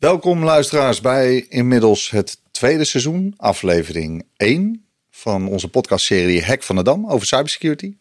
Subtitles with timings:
[0.00, 6.82] Welkom luisteraars bij inmiddels het tweede seizoen, aflevering 1 van onze podcastserie Hack van de
[6.82, 7.96] Dam over cybersecurity.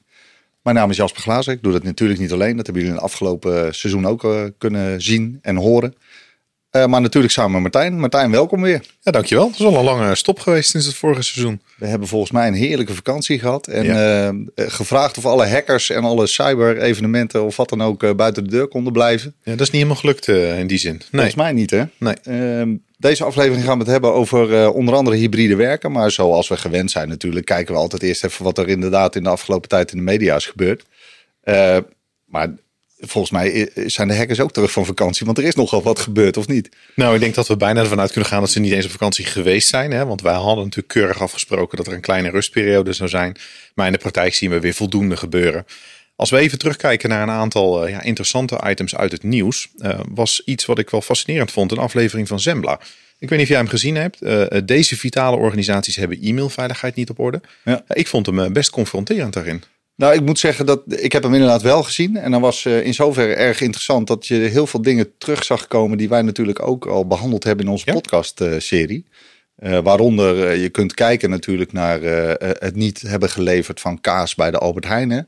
[0.62, 1.54] Mijn naam is Jasper Glazen.
[1.54, 2.56] Ik doe dat natuurlijk niet alleen.
[2.56, 5.96] Dat hebben jullie in het afgelopen seizoen ook uh, kunnen zien en horen.
[6.72, 8.00] Uh, maar natuurlijk samen met Martijn.
[8.00, 8.82] Martijn, welkom weer.
[9.02, 9.46] Ja, dankjewel.
[9.46, 11.62] Het is wel een lange stop geweest sinds het vorige seizoen.
[11.78, 13.68] We hebben volgens mij een heerlijke vakantie gehad.
[13.68, 14.32] En ja.
[14.32, 18.68] uh, gevraagd of alle hackers en alle cyber-evenementen of wat dan ook buiten de deur
[18.68, 19.36] konden blijven.
[19.44, 20.92] Ja, dat is niet helemaal gelukt in die zin.
[20.92, 21.06] Nee.
[21.12, 21.84] Volgens mij niet, hè?
[21.98, 22.16] Nee.
[22.24, 25.92] Ehm, deze aflevering gaan we het hebben over onder andere hybride werken.
[25.92, 29.24] Maar zoals we gewend zijn natuurlijk, kijken we altijd eerst even wat er inderdaad in
[29.24, 30.86] de afgelopen tijd in de media is gebeurd.
[32.26, 32.50] maar
[33.00, 35.26] volgens mij zijn de hackers ook terug van vakantie.
[35.26, 36.70] Want er is nogal wat gebeurd, of niet?
[36.96, 38.92] Nou, ik denk dat we bijna ervan uit kunnen gaan dat ze niet eens op
[38.92, 39.92] vakantie geweest zijn.
[39.92, 40.06] Hè?
[40.06, 43.36] Want wij hadden natuurlijk keurig afgesproken dat er een kleine rustperiode zou zijn.
[43.74, 45.66] Maar in de praktijk zien we weer voldoende gebeuren.
[46.16, 50.00] Als we even terugkijken naar een aantal uh, ja, interessante items uit het nieuws, uh,
[50.10, 52.80] was iets wat ik wel fascinerend vond, een aflevering van Zembla.
[53.20, 54.22] Ik weet niet of jij hem gezien hebt.
[54.22, 57.42] Uh, deze vitale organisaties hebben e-mailveiligheid niet op orde.
[57.64, 57.84] Ja.
[57.88, 59.64] ik vond hem best confronterend daarin.
[60.00, 62.18] Nou, ik moet zeggen dat ik heb hem inderdaad wel gezien.
[62.18, 65.68] En dan was uh, in zoverre erg interessant dat je heel veel dingen terug zag
[65.68, 67.94] komen die wij natuurlijk ook al behandeld hebben in onze ja?
[67.94, 69.06] podcast-serie.
[69.64, 72.02] Uh, waaronder uh, je kunt kijken natuurlijk naar
[72.40, 75.28] het niet hebben geleverd van kaas bij de Albert Heijn.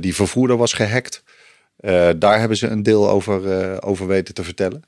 [0.00, 1.22] die vervoerder was gehackt.
[2.16, 4.82] daar hebben ze een deel over, over weten te vertellen.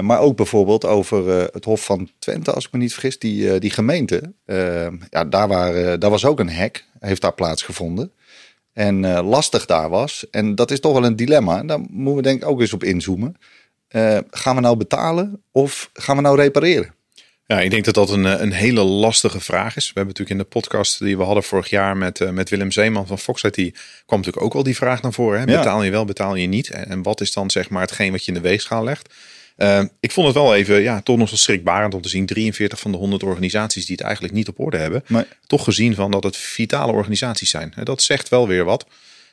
[0.00, 3.70] maar ook bijvoorbeeld over het Hof van Twente, als ik me niet vergis, die, die
[3.70, 4.32] gemeente.
[5.10, 8.12] ja, daar, waren, daar was ook een hack, heeft daar plaatsgevonden
[8.72, 10.30] en uh, lastig daar was.
[10.30, 11.62] En dat is toch wel een dilemma.
[11.62, 13.36] Daar moeten we denk ik ook eens op inzoomen.
[13.90, 16.94] Uh, gaan we nou betalen of gaan we nou repareren?
[17.46, 19.86] Ja, ik denk dat dat een, een hele lastige vraag is.
[19.86, 22.70] We hebben natuurlijk in de podcast die we hadden vorig jaar met, uh, met Willem
[22.70, 23.54] Zeeman van Fox IT,
[24.06, 25.40] kwam natuurlijk ook al die vraag naar voren.
[25.40, 25.46] Hè?
[25.46, 26.70] Betaal je wel, betaal je niet?
[26.70, 29.14] En, en wat is dan zeg maar hetgeen wat je in de weegschaal legt?
[29.62, 32.26] Uh, ik vond het wel even, ja, toch nog zo schrikbarend om te zien.
[32.26, 35.04] 43 van de 100 organisaties die het eigenlijk niet op orde hebben.
[35.46, 37.74] Toch gezien van dat het vitale organisaties zijn.
[37.82, 38.86] Dat zegt wel weer wat.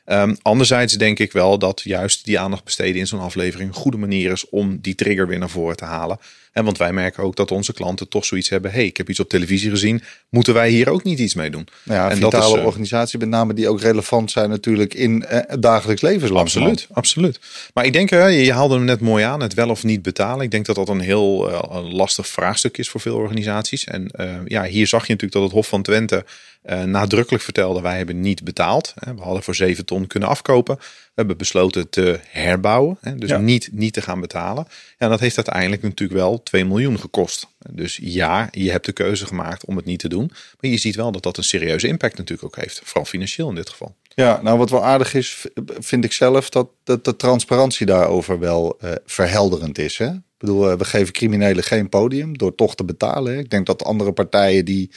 [0.06, 3.98] Um, anderzijds denk ik wel dat juist die aandacht besteden in zo'n aflevering een goede
[3.98, 6.20] manier is om die trigger weer naar voren te halen.
[6.58, 8.72] En want wij merken ook dat onze klanten toch zoiets hebben.
[8.72, 10.02] hey, ik heb iets op televisie gezien.
[10.30, 11.68] Moeten wij hier ook niet iets mee doen?
[11.84, 15.26] Ja, en vitale dat is, uh, organisatie met name die ook relevant zijn natuurlijk in
[15.32, 16.36] uh, het dagelijks leven.
[16.36, 17.40] Absoluut, absoluut.
[17.74, 20.46] Maar ik denk, uh, je haalde hem net mooi aan, het wel of niet betalen.
[20.46, 23.84] Ik denk dat dat een heel een lastig vraagstuk is voor veel organisaties.
[23.84, 24.12] En
[24.46, 26.26] ja, hier zag je natuurlijk dat het Hof van Twente
[26.66, 28.94] uh, nadrukkelijk vertelde: wij hebben niet betaald.
[29.16, 30.80] We hadden voor 7 ton kunnen afkopen.
[31.18, 33.38] Hebben besloten te herbouwen, dus ja.
[33.38, 34.68] niet, niet te gaan betalen.
[34.98, 37.48] Ja, dat heeft uiteindelijk natuurlijk wel 2 miljoen gekost.
[37.70, 40.32] Dus ja, je hebt de keuze gemaakt om het niet te doen.
[40.60, 42.82] Maar je ziet wel dat dat een serieuze impact natuurlijk ook heeft.
[42.84, 43.96] Vooral financieel in dit geval.
[44.08, 45.46] Ja, nou wat wel aardig is,
[45.80, 49.98] vind ik zelf, dat, dat de transparantie daarover wel uh, verhelderend is.
[49.98, 50.08] Hè?
[50.08, 53.34] Ik bedoel, uh, we geven criminelen geen podium door toch te betalen.
[53.34, 53.40] Hè?
[53.40, 54.92] Ik denk dat andere partijen die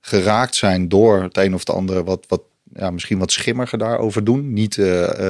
[0.00, 2.42] geraakt zijn door het een of het andere wat, wat
[2.74, 4.52] ja, misschien wat schimmiger daarover doen.
[4.52, 4.86] Niet uh,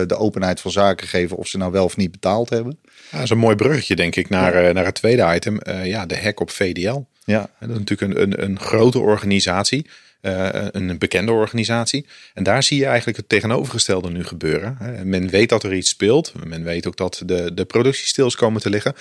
[0.07, 2.79] de openheid van zaken geven of ze nou wel of niet betaald hebben.
[2.83, 4.69] Ja, dat is een mooi bruggetje, denk ik, naar, ja.
[4.69, 5.59] uh, naar het tweede item.
[5.69, 7.01] Uh, ja, de hack op VDL.
[7.25, 7.51] Ja.
[7.61, 9.87] Dat is natuurlijk een, een, een grote organisatie.
[10.21, 12.07] een bekende organisatie.
[12.35, 14.79] En daar zie je eigenlijk het tegenovergestelde nu gebeuren.
[15.05, 16.33] Men weet dat er iets speelt.
[16.45, 18.95] Men weet ook dat de, de productiestils komen te liggen.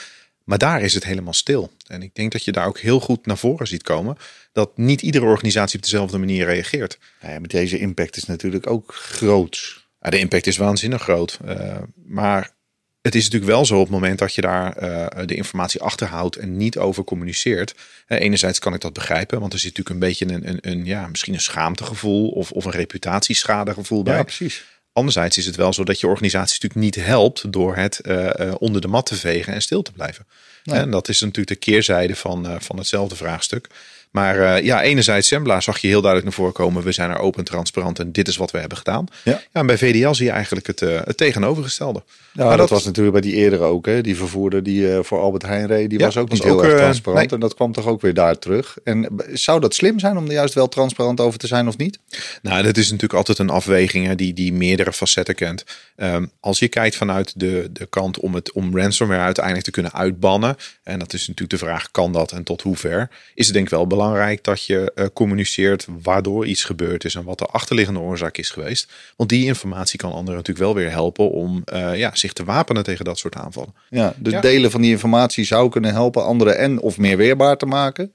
[0.45, 1.71] Maar daar is het helemaal stil.
[1.87, 4.17] En ik denk dat je daar ook heel goed naar voren ziet komen.
[4.51, 6.97] Dat niet iedere organisatie op dezelfde manier reageert.
[7.21, 9.85] Ja, met deze impact is natuurlijk ook groot.
[10.01, 11.39] Ja, de impact is waanzinnig groot.
[11.45, 12.53] Uh, maar
[13.01, 16.35] het is natuurlijk wel zo op het moment dat je daar uh, de informatie achterhoudt
[16.35, 17.75] en niet over communiceert.
[18.07, 20.85] Uh, enerzijds kan ik dat begrijpen, want er zit natuurlijk een beetje een, een, een
[20.85, 24.15] ja, misschien een schaamtegevoel of, of een reputatieschadegevoel bij.
[24.15, 24.65] Ja, precies.
[24.95, 28.53] Anderzijds is het wel zo dat je organisatie natuurlijk niet helpt door het uh, uh,
[28.57, 30.25] onder de mat te vegen en stil te blijven.
[30.65, 30.79] Nee.
[30.79, 33.67] En dat is natuurlijk de keerzijde van, uh, van hetzelfde vraagstuk.
[34.15, 36.83] Maar uh, ja, enerzijds Sembla zag je heel duidelijk naar voren komen.
[36.83, 39.05] We zijn er open, transparant en dit is wat we hebben gedaan.
[39.23, 39.31] Ja.
[39.31, 42.03] ja en bij VDL zie je eigenlijk het, uh, het tegenovergestelde.
[42.31, 43.85] Ja, maar dat, dat, was natuurlijk bij die eerdere ook.
[43.85, 44.01] Hè?
[44.01, 46.63] Die vervoerder die uh, voor Albert Heijn reed, die ja, was ook niet heel ook,
[46.63, 47.21] erg transparant.
[47.21, 47.33] Nee.
[47.33, 48.77] En dat kwam toch ook weer daar terug.
[48.83, 51.99] En zou dat slim zijn om er juist wel transparant over te zijn of niet?
[52.41, 55.65] Nou, dat is natuurlijk altijd een afweging hè, die, die meerdere facetten kent.
[55.97, 59.93] Um, als je kijkt vanuit de, de kant om, het, om ransomware uiteindelijk te kunnen
[59.93, 60.54] uitbannen.
[60.83, 63.09] En dat is natuurlijk de vraag, kan dat en tot hoever?
[63.33, 67.15] Is het denk ik wel belangrijk belangrijk dat je uh, communiceert waardoor iets gebeurd is
[67.15, 68.91] en wat de achterliggende oorzaak is geweest.
[69.15, 72.83] Want die informatie kan anderen natuurlijk wel weer helpen om uh, ja, zich te wapenen
[72.83, 73.73] tegen dat soort aanvallen.
[73.89, 74.41] Ja, dus ja.
[74.41, 78.13] delen van die informatie zou kunnen helpen anderen en of meer weerbaar te maken.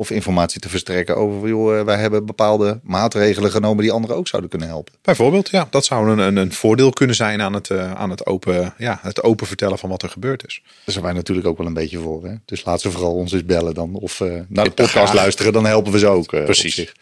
[0.00, 4.50] Of informatie te verstrekken over, joh, wij hebben bepaalde maatregelen genomen die anderen ook zouden
[4.50, 4.94] kunnen helpen.
[5.02, 8.98] Bijvoorbeeld, ja, dat zou een, een, voordeel kunnen zijn aan het, aan het, open, ja,
[9.02, 10.62] het open vertellen van wat er gebeurd is.
[10.64, 12.24] Daar zijn wij natuurlijk ook wel een beetje voor.
[12.24, 12.34] Hè?
[12.44, 13.94] Dus laat ze vooral ons eens bellen dan.
[13.94, 16.26] Of naar de podcast luisteren, dan helpen we ze ook.
[16.26, 16.92] Precies.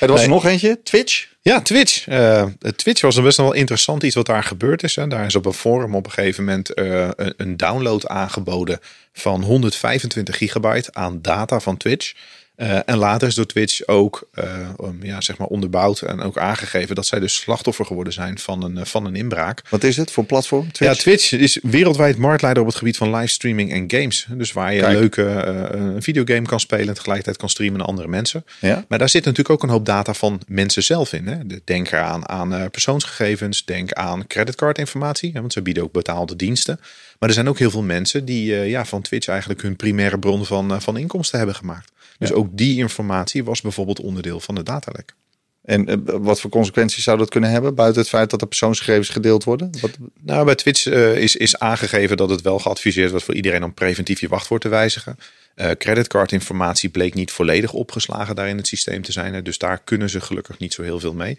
[0.00, 1.28] Er was er nog eentje, Twitch.
[1.42, 2.08] Ja, Twitch.
[2.08, 2.44] Uh,
[2.76, 4.96] Twitch was een best wel interessant iets wat daar gebeurd is.
[4.96, 5.06] Hè.
[5.06, 8.78] Daar is op een forum op een gegeven moment uh, een, een, download aangeboden
[9.12, 12.12] van 125 gigabyte aan data van Twitch.
[12.60, 14.44] Uh, en later is door Twitch ook uh,
[15.02, 18.86] ja, zeg maar onderbouwd en ook aangegeven dat zij dus slachtoffer geworden zijn van een,
[18.86, 19.62] van een inbraak.
[19.68, 20.72] Wat is het voor platform?
[20.72, 20.94] Twitch?
[20.94, 24.26] Ja, Twitch is wereldwijd marktleider op het gebied van livestreaming en games.
[24.30, 24.92] Dus waar je Kijk.
[24.92, 25.22] een leuke
[25.74, 28.44] uh, videogame kan spelen en tegelijkertijd kan streamen naar andere mensen.
[28.58, 28.84] Ja?
[28.88, 31.26] Maar daar zit natuurlijk ook een hoop data van mensen zelf in.
[31.26, 31.36] Hè?
[31.64, 36.80] Denk eraan aan persoonsgegevens, denk aan creditcardinformatie, want ze bieden ook betaalde diensten.
[37.18, 40.46] Maar er zijn ook heel veel mensen die ja, van Twitch eigenlijk hun primaire bron
[40.46, 41.92] van, van inkomsten hebben gemaakt.
[42.20, 45.14] Dus ook die informatie was bijvoorbeeld onderdeel van de datalek.
[45.62, 49.08] En eh, wat voor consequenties zou dat kunnen hebben, buiten het feit dat de persoonsgegevens
[49.08, 49.70] gedeeld worden?
[49.80, 49.90] Wat...
[50.20, 53.74] Nou, bij Twitch uh, is, is aangegeven dat het wel geadviseerd wordt voor iedereen om
[53.74, 55.18] preventief je wachtwoord te wijzigen.
[55.56, 59.44] Uh, creditcardinformatie bleek niet volledig opgeslagen daar in het systeem te zijn.
[59.44, 61.38] Dus daar kunnen ze gelukkig niet zo heel veel mee.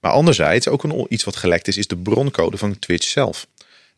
[0.00, 3.46] Maar anderzijds, ook een, iets wat gelekt is, is de broncode van Twitch zelf.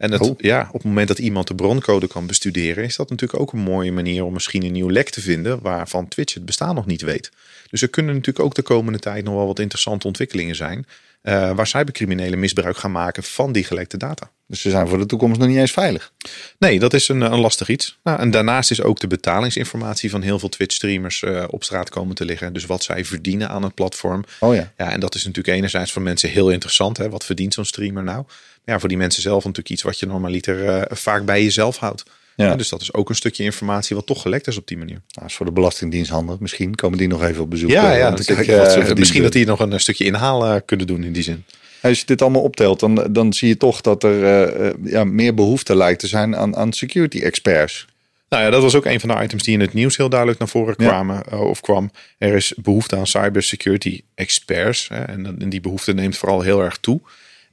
[0.05, 0.35] En het, oh.
[0.39, 3.59] ja, op het moment dat iemand de broncode kan bestuderen, is dat natuurlijk ook een
[3.59, 7.03] mooie manier om misschien een nieuw lek te vinden waarvan Twitch het bestaan nog niet
[7.03, 7.31] weet.
[7.71, 10.87] Dus er kunnen natuurlijk ook de komende tijd nog wel wat interessante ontwikkelingen zijn.
[11.29, 14.31] Uh, waar cybercriminelen misbruik gaan maken van die gelekte data.
[14.47, 16.13] Dus ze zijn voor de toekomst nog niet eens veilig.
[16.59, 17.99] Nee, dat is een, een lastig iets.
[18.03, 22.15] Nou, en daarnaast is ook de betalingsinformatie van heel veel Twitch-streamers uh, op straat komen
[22.15, 22.53] te liggen.
[22.53, 24.25] Dus wat zij verdienen aan het platform.
[24.41, 24.73] Oh ja.
[24.77, 24.91] ja.
[24.91, 26.97] En dat is natuurlijk enerzijds voor mensen heel interessant.
[26.97, 27.09] Hè?
[27.09, 28.25] Wat verdient zo'n streamer nou?
[28.65, 32.05] Ja, voor die mensen zelf natuurlijk iets wat je normaliter uh, vaak bij jezelf houdt.
[32.37, 32.57] Ja.
[32.57, 35.01] dus dat is ook een stukje informatie wat toch gelekt is op die manier.
[35.11, 36.39] Nou, is voor de Belastingdienst handig.
[36.39, 37.71] Misschien komen die nog even op bezoek.
[37.71, 41.45] Ja, ja kijken, misschien dat die nog een stukje inhaal kunnen doen in die zin.
[41.81, 45.35] Als je dit allemaal optelt, dan, dan zie je toch dat er uh, ja, meer
[45.35, 47.87] behoefte lijkt te zijn aan, aan security experts.
[48.29, 50.39] Nou ja, dat was ook een van de items die in het nieuws heel duidelijk
[50.39, 51.37] naar voren kwamen ja.
[51.37, 51.91] of kwam.
[52.19, 54.89] Er is behoefte aan cybersecurity experts.
[54.89, 57.01] Hè, en, en die behoefte neemt vooral heel erg toe.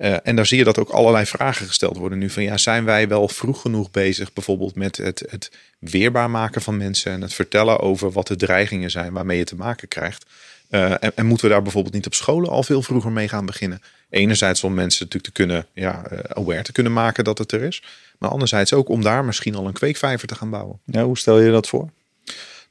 [0.01, 2.29] Uh, en daar zie je dat ook allerlei vragen gesteld worden nu.
[2.29, 6.77] Van ja, zijn wij wel vroeg genoeg bezig bijvoorbeeld met het, het weerbaar maken van
[6.77, 10.25] mensen en het vertellen over wat de dreigingen zijn waarmee je te maken krijgt.
[10.69, 13.45] Uh, en, en, moeten we daar bijvoorbeeld niet op scholen al veel vroeger mee gaan
[13.45, 13.81] beginnen?
[14.09, 17.61] Enerzijds om mensen natuurlijk te kunnen, ja, uh, aware te kunnen maken dat het er
[17.61, 17.83] is.
[18.17, 20.79] Maar anderzijds ook om daar misschien al een kweekvijver te gaan bouwen.
[20.91, 21.89] Hoe stel je dat voor?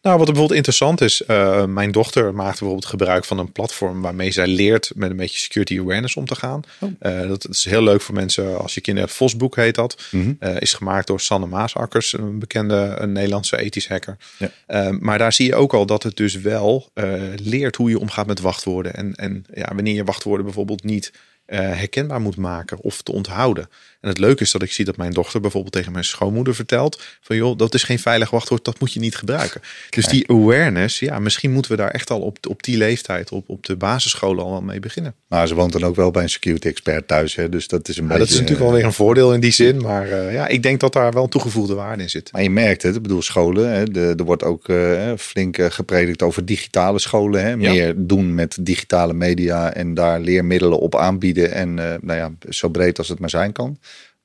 [0.02, 4.30] Nou, wat bijvoorbeeld interessant is, uh, mijn dochter maakt bijvoorbeeld gebruik van een platform waarmee
[4.30, 6.62] zij leert met een beetje security awareness om te gaan.
[6.80, 6.90] Oh.
[7.02, 9.10] Uh, dat is heel leuk voor mensen als je kinderen.
[9.10, 10.02] Vosboek heet dat.
[10.10, 10.58] Mm -hmm.
[10.58, 14.16] is gemaakt door Sanne Maasakkers, een bekende een Nederlandse ethisch hacker.
[14.66, 14.92] Ja.
[15.00, 16.90] maar daar zie je ook al dat het dus wel
[17.42, 18.94] leert hoe je omgaat met wachtwoorden.
[18.94, 21.12] En, en ja, wanneer je wachtwoorden bijvoorbeeld niet
[21.56, 23.68] herkenbaar moet maken of te onthouden.
[24.00, 27.02] En het leuke is dat ik zie dat mijn dochter bijvoorbeeld tegen mijn schoonmoeder vertelt:
[27.20, 29.60] van joh, dat is geen veilig wachtwoord, dat moet je niet gebruiken.
[29.90, 33.48] Dus die awareness, ja, misschien moeten we daar echt al op, op die leeftijd, op,
[33.48, 35.14] op de basisscholen al mee beginnen.
[35.28, 37.48] Maar ze woont dan ook wel bij een security expert thuis, hè?
[37.48, 38.22] dus dat is een ja, beetje.
[38.22, 40.80] Dat is natuurlijk wel weer een voordeel in die zin, maar uh, ja, ik denk
[40.80, 42.32] dat daar wel toegevoegde waarde in zit.
[42.32, 46.22] Maar je merkt het, ik bedoel, scholen, hè, de, er wordt ook uh, flink gepredikt
[46.22, 47.56] over digitale scholen, hè?
[47.56, 47.92] meer ja.
[47.96, 53.08] doen met digitale media en daar leermiddelen op aanbieden en nou ja, zo breed als
[53.08, 53.78] het maar zijn kan.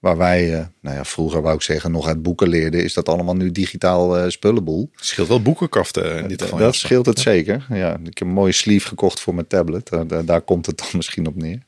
[0.05, 3.09] Waar wij, uh, nou ja, vroeger wou ik zeggen, nog uit boeken leerden, is dat
[3.09, 4.89] allemaal nu digitaal uh, spullenboel.
[4.95, 6.57] Het scheelt wel boekenkaften in dit geval.
[6.57, 7.65] Dat scheelt het zeker.
[7.69, 9.89] Ja, ik heb een mooie sleeve gekocht voor mijn tablet.
[10.07, 11.59] Daar, daar komt het dan misschien op neer.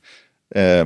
[0.50, 0.82] Uh,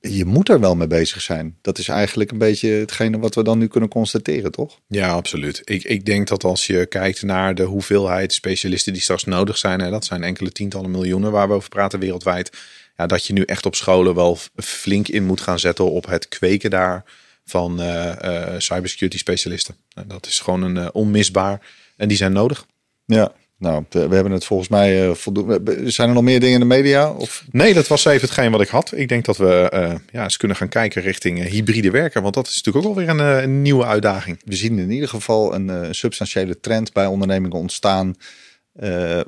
[0.00, 1.56] je moet er wel mee bezig zijn.
[1.60, 4.80] Dat is eigenlijk een beetje hetgene wat we dan nu kunnen constateren, toch?
[4.86, 5.60] Ja, absoluut.
[5.64, 9.80] Ik, ik denk dat als je kijkt naar de hoeveelheid specialisten die straks nodig zijn,
[9.80, 12.50] hè, dat zijn enkele tientallen miljoenen waar we over praten wereldwijd
[12.96, 16.28] ja, dat je nu echt op scholen wel flink in moet gaan zetten op het
[16.28, 17.04] kweken daar
[17.44, 19.76] van uh, uh, cybersecurity specialisten.
[20.06, 21.60] Dat is gewoon een uh, onmisbaar
[21.96, 22.66] en die zijn nodig.
[23.04, 25.90] Ja, nou, we hebben het volgens mij voldoende.
[25.90, 27.10] Zijn er nog meer dingen in de media?
[27.10, 27.44] Of?
[27.50, 28.92] Nee, dat was even hetgeen wat ik had.
[28.94, 29.68] Ik denk dat we
[30.12, 32.22] ja, eens kunnen gaan kijken richting hybride werken.
[32.22, 34.40] Want dat is natuurlijk ook alweer een, een nieuwe uitdaging.
[34.44, 38.14] We zien in ieder geval een substantiële trend bij ondernemingen ontstaan.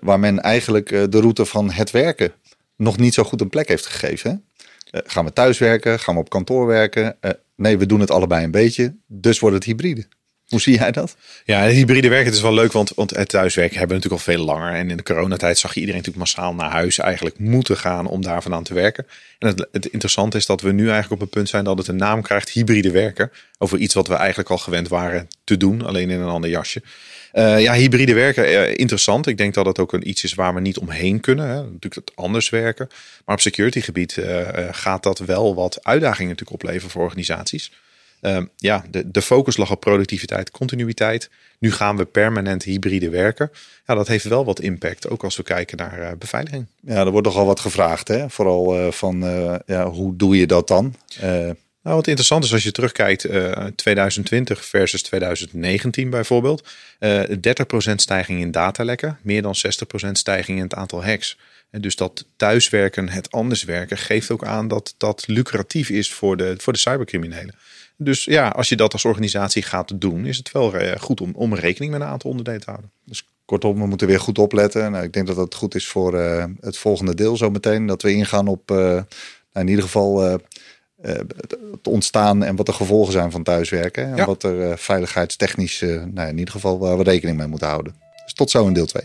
[0.00, 2.32] waar men eigenlijk de route van het werken
[2.76, 4.44] nog niet zo goed een plek heeft gegeven.
[4.90, 6.00] Uh, gaan we thuis werken?
[6.00, 7.16] Gaan we op kantoor werken?
[7.20, 8.96] Uh, nee, we doen het allebei een beetje.
[9.06, 10.06] Dus wordt het hybride.
[10.44, 11.16] Hoe zie jij dat?
[11.44, 14.34] Ja, het hybride werken is wel leuk, want, want het thuiswerken hebben we natuurlijk al
[14.34, 14.72] veel langer.
[14.72, 18.22] En in de coronatijd zag je iedereen natuurlijk massaal naar huis eigenlijk moeten gaan om
[18.22, 19.06] daar vandaan te werken.
[19.38, 21.88] En het, het interessante is dat we nu eigenlijk op een punt zijn dat het
[21.88, 23.30] een naam krijgt, hybride werken.
[23.58, 26.82] Over iets wat we eigenlijk al gewend waren te doen, alleen in een ander jasje.
[27.34, 29.26] Uh, ja, hybride werken, uh, interessant.
[29.26, 31.48] Ik denk dat het ook een iets is waar we niet omheen kunnen.
[31.48, 31.54] Hè.
[31.54, 32.88] Natuurlijk het anders werken.
[33.24, 37.72] Maar op security gebied uh, gaat dat wel wat uitdagingen natuurlijk opleveren voor organisaties.
[38.20, 41.30] Ehm, ja, de, de focus lag op productiviteit, continuïteit.
[41.58, 43.50] Nu gaan we permanent hybride werken.
[43.86, 46.66] Ja, dat heeft wel wat impact, ook als we kijken naar beveiliging.
[46.80, 48.30] Ja, er wordt nogal wat gevraagd, hè?
[48.30, 49.20] vooral van
[49.66, 50.94] ja, hoe doe je dat dan?
[51.84, 56.68] Nou, wat interessant is als je terugkijkt, uh, 2020 versus 2019 bijvoorbeeld.
[57.00, 59.54] Uh, 30% stijging in datalekken, meer dan
[60.06, 61.38] 60% stijging in het aantal hacks.
[61.70, 66.36] En dus dat thuiswerken, het anders werken, geeft ook aan dat dat lucratief is voor
[66.36, 67.54] de, voor de cybercriminelen.
[67.96, 71.32] Dus ja, als je dat als organisatie gaat doen, is het wel uh, goed om,
[71.34, 72.90] om rekening met een aantal onderdelen te houden.
[73.04, 74.92] Dus kortom, we moeten weer goed opletten.
[74.92, 76.14] Nou, ik denk dat dat goed is voor
[76.60, 77.86] het volgende deel zo meteen.
[77.86, 79.04] Dat we ingaan op, nou,
[79.52, 80.40] in ieder geval
[81.04, 84.18] het ontstaan en wat de gevolgen zijn van thuiswerken.
[84.18, 87.68] En wat er uh, veiligheidstechnisch, uh, nou, in ieder geval waar we rekening mee moeten
[87.68, 87.94] houden.
[88.24, 89.02] Dus tot zo in deel 2.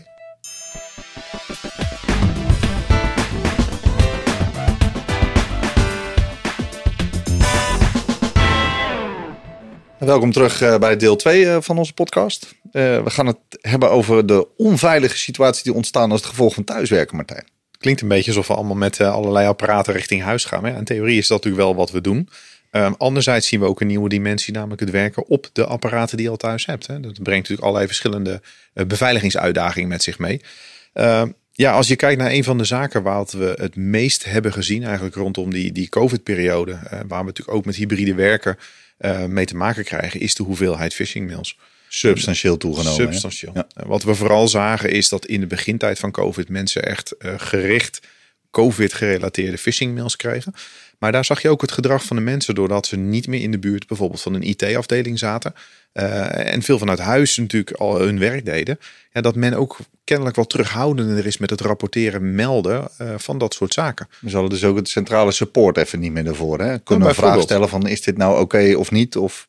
[9.98, 12.54] Welkom terug bij deel 2 van onze podcast.
[12.72, 17.16] we gaan het hebben over de onveilige situaties die ontstaan als het gevolg van thuiswerken,
[17.16, 20.64] Martijn klinkt een beetje alsof we allemaal met uh, allerlei apparaten richting huis gaan.
[20.64, 20.76] Hè?
[20.76, 22.28] In theorie is dat natuurlijk wel wat we doen.
[22.72, 26.26] Um, anderzijds zien we ook een nieuwe dimensie, namelijk het werken op de apparaten die
[26.26, 26.86] je al thuis hebt.
[26.86, 27.00] Hè?
[27.00, 28.40] Dat brengt natuurlijk allerlei verschillende
[28.74, 30.40] uh, beveiligingsuitdagingen met zich mee.
[30.94, 31.22] Uh,
[31.52, 34.84] ja, als je kijkt naar een van de zaken waar we het meest hebben gezien,
[34.84, 38.58] eigenlijk rondom die, die COVID-periode, uh, waar we natuurlijk ook met hybride werken
[39.28, 41.58] mee te maken krijgen, is de hoeveelheid phishing mails
[41.92, 43.12] substantieel toegenomen.
[43.12, 43.52] Substantieel.
[43.54, 43.66] Ja.
[43.86, 48.00] Wat we vooral zagen is dat in de begintijd van COVID mensen echt uh, gericht
[48.50, 50.54] COVID-gerelateerde phishing mails kregen.
[50.98, 53.50] Maar daar zag je ook het gedrag van de mensen doordat ze niet meer in
[53.50, 55.54] de buurt bijvoorbeeld van een IT-afdeling zaten.
[55.92, 58.78] Uh, en veel vanuit huis natuurlijk al hun werk deden.
[59.12, 63.54] Ja, dat men ook kennelijk wat terughoudender is met het rapporteren, melden uh, van dat
[63.54, 64.08] soort zaken.
[64.20, 66.60] We zullen dus ook het centrale support even niet meer ervoor.
[66.60, 66.78] Hè?
[66.78, 69.16] Kunnen we vragen stellen van is dit nou oké okay of niet?
[69.16, 69.48] Of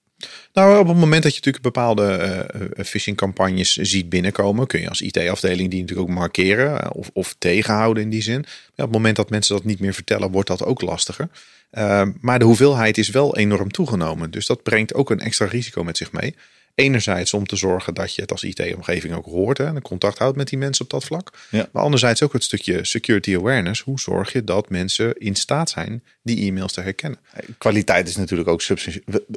[0.53, 2.47] nou, op het moment dat je natuurlijk bepaalde
[2.77, 8.03] uh, phishing-campagnes ziet binnenkomen, kun je als IT-afdeling die natuurlijk ook markeren of, of tegenhouden
[8.03, 8.45] in die zin.
[8.75, 11.29] Ja, op het moment dat mensen dat niet meer vertellen, wordt dat ook lastiger.
[11.71, 14.31] Uh, maar de hoeveelheid is wel enorm toegenomen.
[14.31, 16.35] Dus dat brengt ook een extra risico met zich mee.
[16.75, 20.37] Enerzijds om te zorgen dat je het als IT-omgeving ook hoort hè, en contact houdt
[20.37, 21.31] met die mensen op dat vlak.
[21.49, 21.69] Ja.
[21.71, 23.81] Maar anderzijds ook het stukje security awareness.
[23.81, 27.19] Hoe zorg je dat mensen in staat zijn die e-mails te herkennen?
[27.57, 28.61] Kwaliteit is natuurlijk ook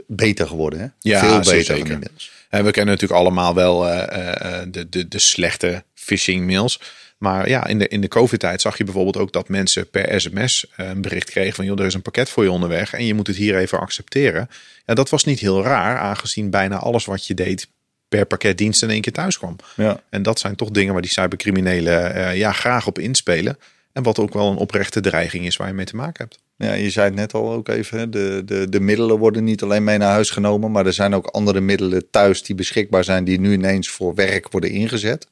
[0.06, 0.80] beter geworden.
[0.80, 0.86] Hè?
[0.98, 1.90] Ja, Veel beter zeker.
[1.90, 2.30] inmiddels.
[2.48, 6.80] En we kennen natuurlijk allemaal wel uh, uh, de, de, de slechte phishing mails.
[7.24, 10.66] Maar ja, in de, in de COVID-tijd zag je bijvoorbeeld ook dat mensen per sms
[10.76, 13.14] eh, een bericht kregen van joh, er is een pakket voor je onderweg en je
[13.14, 14.48] moet het hier even accepteren.
[14.86, 17.68] Ja, dat was niet heel raar, aangezien bijna alles wat je deed
[18.08, 19.56] per pakketdienst in één keer thuis kwam.
[19.76, 20.00] Ja.
[20.10, 23.58] En dat zijn toch dingen waar die cybercriminelen uh, ja, graag op inspelen.
[23.92, 26.38] En wat ook wel een oprechte dreiging is waar je mee te maken hebt.
[26.56, 28.10] Ja, je zei het net al ook even.
[28.10, 30.70] De, de, de middelen worden niet alleen mee naar huis genomen.
[30.70, 33.24] Maar er zijn ook andere middelen thuis die beschikbaar zijn.
[33.24, 35.26] Die nu ineens voor werk worden ingezet.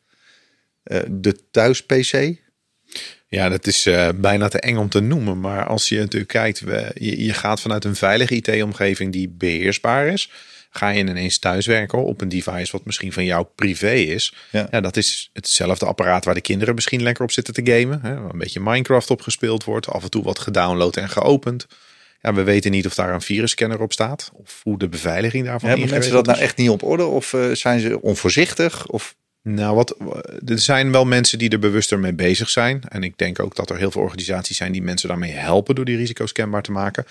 [0.82, 2.40] Eh, de thuis-PC?
[3.26, 5.40] Ja, dat is uh, bijna te eng om te noemen.
[5.40, 10.06] Maar als je natuurlijk kijkt, we, je, je gaat vanuit een veilige IT-omgeving die beheersbaar
[10.06, 10.30] is.
[10.70, 14.34] Ga je ineens thuiswerken op een device wat misschien van jou privé is.
[14.50, 14.68] Ja.
[14.70, 14.80] ja.
[14.80, 18.00] dat is hetzelfde apparaat waar de kinderen misschien lekker op zitten te gamen.
[18.02, 19.88] Hè, waar een beetje Minecraft op gespeeld wordt.
[19.88, 21.66] Af en toe wat gedownload en geopend.
[22.20, 24.30] Ja, we weten niet of daar een virusscanner op staat.
[24.34, 25.74] Of hoe de beveiliging daarvan is.
[25.74, 27.04] Hebben mensen dat nou echt niet op orde?
[27.04, 28.86] Of uh, zijn ze onvoorzichtig?
[28.86, 29.16] Of...
[29.42, 29.96] Nou, wat,
[30.46, 32.82] er zijn wel mensen die er bewuster mee bezig zijn.
[32.88, 35.84] En ik denk ook dat er heel veel organisaties zijn die mensen daarmee helpen door
[35.84, 37.04] die risico's kenbaar te maken.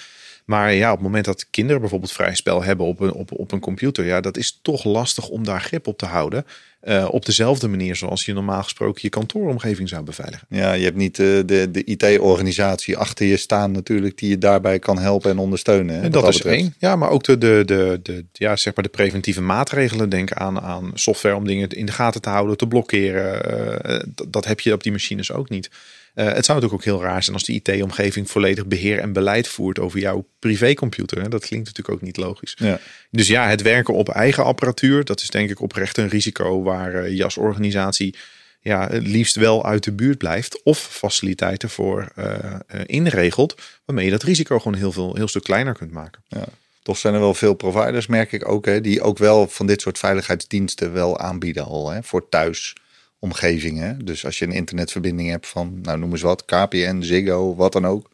[0.46, 3.52] Maar ja, op het moment dat kinderen bijvoorbeeld vrij spel hebben op een, op, op
[3.52, 6.46] een computer, ja, dat is toch lastig om daar grip op te houden.
[6.84, 10.48] Uh, op dezelfde manier zoals je normaal gesproken je kantooromgeving zou beveiligen.
[10.50, 14.80] Ja, je hebt niet uh, de, de IT-organisatie achter je staan natuurlijk die je daarbij
[14.80, 15.96] kan helpen en ondersteunen.
[15.96, 16.74] Hè, en dat, dat is één.
[16.78, 20.10] Ja, maar ook de, de, de, de, ja, zeg maar de preventieve maatregelen.
[20.10, 23.52] Denk aan, aan software om dingen in de gaten te houden, te blokkeren.
[23.90, 25.70] Uh, dat heb je op die machines ook niet.
[26.16, 29.48] Uh, het zou natuurlijk ook heel raar zijn als de IT-omgeving volledig beheer en beleid
[29.48, 31.30] voert over jouw privécomputer.
[31.30, 32.56] Dat klinkt natuurlijk ook niet logisch.
[32.60, 32.80] Ja.
[33.12, 37.06] Dus ja, het werken op eigen apparatuur, dat is denk ik oprecht een risico waar
[37.06, 38.16] uh, je als organisatie
[38.62, 40.64] ja, het liefst wel uit de buurt blijft.
[40.64, 45.74] Of faciliteiten voor uh, inregelt, waarmee je dat risico gewoon heel veel heel stuk kleiner
[45.74, 46.24] kunt maken.
[46.28, 46.46] Ja.
[46.84, 49.82] Toch zijn er wel veel providers, merk ik ook, hè, die ook wel van dit
[49.82, 54.06] soort veiligheidsdiensten wel aanbieden al hè, voor thuisomgevingen.
[54.06, 57.88] Dus als je een internetverbinding hebt van, nou noem eens wat, KPN, Ziggo, wat dan
[57.88, 58.10] ook.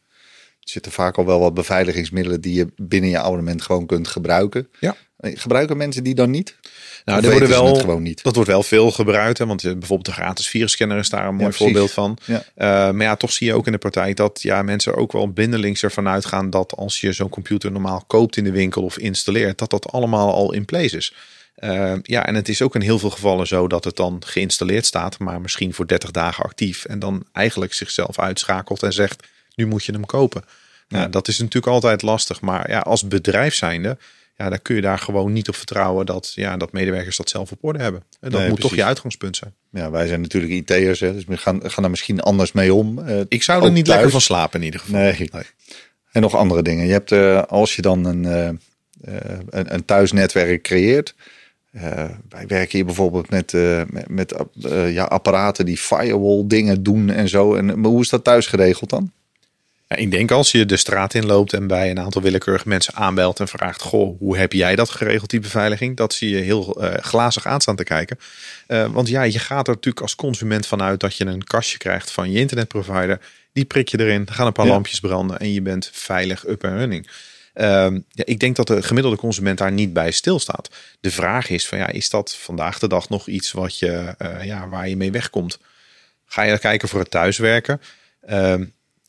[0.68, 4.68] Er zitten vaak al wel wat beveiligingsmiddelen die je binnen je abonnement gewoon kunt gebruiken.
[4.80, 4.96] Ja.
[5.20, 6.56] Gebruiken mensen die dan niet?
[7.06, 8.24] Nou, er worden wel, gewoon niet?
[8.24, 9.38] dat wordt wel veel gebruikt.
[9.38, 12.18] Hè, want eh, bijvoorbeeld de gratis virusscanner is daar een mooi voorbeeld van.
[12.26, 12.36] Ja.
[12.36, 15.32] Uh, maar ja, toch zie je ook in de praktijk dat ja, mensen ook wel
[15.32, 19.58] bindelings ervan uitgaan dat als je zo'n computer normaal koopt in de winkel of installeert,
[19.58, 21.14] dat dat allemaal al in place is.
[21.60, 24.86] Uh, ja, en het is ook in heel veel gevallen zo dat het dan geïnstalleerd
[24.86, 26.86] staat, maar misschien voor 30 dagen actief.
[26.86, 30.44] En dan eigenlijk zichzelf uitschakelt en zegt, nu moet je hem kopen.
[30.88, 30.98] Ja.
[30.98, 32.42] Nou, dat is natuurlijk altijd lastig.
[32.42, 33.98] Maar ja, als bedrijf zijnde
[34.38, 37.52] ja, dan kun je daar gewoon niet op vertrouwen dat, ja, dat medewerkers dat zelf
[37.52, 38.04] op orde hebben.
[38.20, 39.54] En dat moet toch je uitgangspunt zijn.
[39.72, 43.00] Ja, wij zijn natuurlijk IT'ers, dus we gaan, gaan er misschien anders mee om.
[43.00, 45.00] Uh, ik zou er niet lekker van slapen in ieder geval.
[45.00, 45.30] Nee.
[46.12, 46.86] En nog andere dingen.
[46.86, 48.50] Je hebt, uh, als je dan een, uh,
[49.50, 51.16] een, een, thuisnetwerk creëert.
[52.30, 53.54] wij werken hier bijvoorbeeld met,
[53.88, 54.36] met, met
[54.90, 57.56] ja, apparaten die firewall dingen doen en zo.
[57.56, 59.12] En, maar hoe is dat thuis geregeld dan?
[59.88, 63.48] Ik denk als je de straat inloopt en bij een aantal willekeurige mensen aanbelt en
[63.48, 65.98] vraagt: Goh, hoe heb jij dat geregeld, die beveiliging?
[65.98, 68.20] Dat zie je heel uh, glazig aan staan te kijken.
[68.67, 72.12] Uh, want ja, je gaat er natuurlijk als consument vanuit dat je een kastje krijgt
[72.12, 73.20] van je internetprovider.
[73.53, 76.77] Die prik je erin, gaan een paar lampjes branden en je bent veilig up en
[76.77, 77.10] running.
[77.56, 77.65] Uh,
[78.10, 80.70] ja, ik denk dat de gemiddelde consument daar niet bij stilstaat.
[81.00, 84.46] De vraag is: van ja, is dat vandaag de dag nog iets wat je, uh,
[84.46, 85.60] ja, waar je mee wegkomt?
[86.25, 87.82] Ga je kijken voor het thuiswerken?
[88.22, 88.63] Ehm,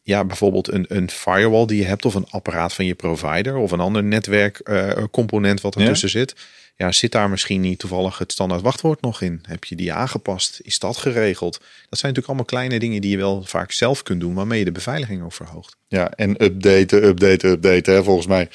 [0.09, 3.71] ja, bijvoorbeeld een, een firewall die je hebt of een apparaat van je provider of
[3.71, 6.19] een ander netwerkcomponent uh, wat ertussen ja.
[6.19, 6.35] zit.
[6.77, 9.39] Ja, zit daar misschien niet toevallig het standaard wachtwoord nog in?
[9.43, 10.61] Heb je die aangepast?
[10.63, 11.53] Is dat geregeld?
[11.89, 14.65] Dat zijn natuurlijk allemaal kleine dingen die je wel vaak zelf kunt doen, waarmee je
[14.65, 15.77] de beveiliging ook verhoogt.
[15.89, 17.95] Ja, en updaten, updaten, updaten.
[17.95, 18.49] Hè, volgens mij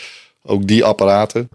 [0.44, 1.50] ook die apparaten.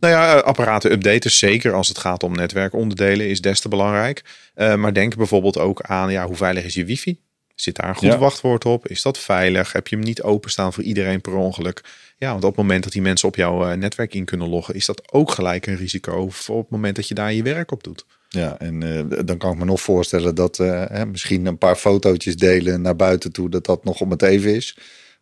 [0.00, 4.24] Nou ja, apparaten updaten, zeker als het gaat om netwerkonderdelen, is des te belangrijk.
[4.56, 7.18] Uh, maar denk bijvoorbeeld ook aan ja, hoe veilig is je wifi?
[7.54, 8.88] Zit daar een goed wachtwoord op?
[8.88, 9.72] Is dat veilig?
[9.72, 11.80] Heb je hem niet openstaan voor iedereen per ongeluk?
[12.16, 14.74] Ja, want op het moment dat die mensen op jouw eh, netwerk in kunnen loggen,
[14.74, 17.72] is dat ook gelijk een risico voor op het moment dat je daar je werk
[17.72, 18.06] op doet.
[18.28, 21.76] Ja, en uh, dan kan ik me nog voorstellen dat uh, hè, misschien een paar
[21.76, 24.76] fotootjes delen naar buiten toe, dat dat nog om het even is.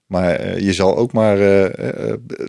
[0.06, 1.38] Maar je zal ook maar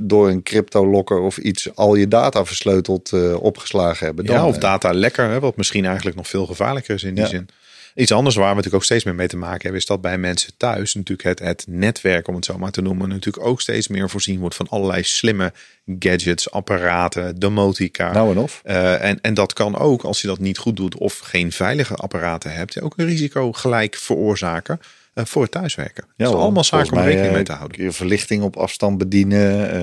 [0.02, 4.26] door een crypto-locker of iets al je data versleuteld opgeslagen hebben.
[4.26, 7.26] Dan, ja, of data lekker, hè, wat misschien eigenlijk nog veel gevaarlijker is in die
[7.26, 7.50] zin.
[7.96, 10.18] Iets anders waar we natuurlijk ook steeds meer mee te maken hebben, is dat bij
[10.18, 13.88] mensen thuis natuurlijk het, het netwerk, om het zo maar te noemen, natuurlijk ook steeds
[13.88, 15.54] meer voorzien wordt van allerlei slimme
[16.00, 18.12] gadgets, apparaten, domotica.
[18.12, 18.62] Nou en of.
[18.66, 21.96] Uh, en, en dat kan ook, als je dat niet goed doet of geen veilige
[21.96, 24.80] apparaten hebt, ook een risico gelijk veroorzaken.
[25.16, 26.06] Uh, voor het thuiswerken.
[26.16, 27.84] Ja, dat allemaal zaken om rekening mee te houden.
[27.84, 29.76] Je verlichting op afstand bedienen.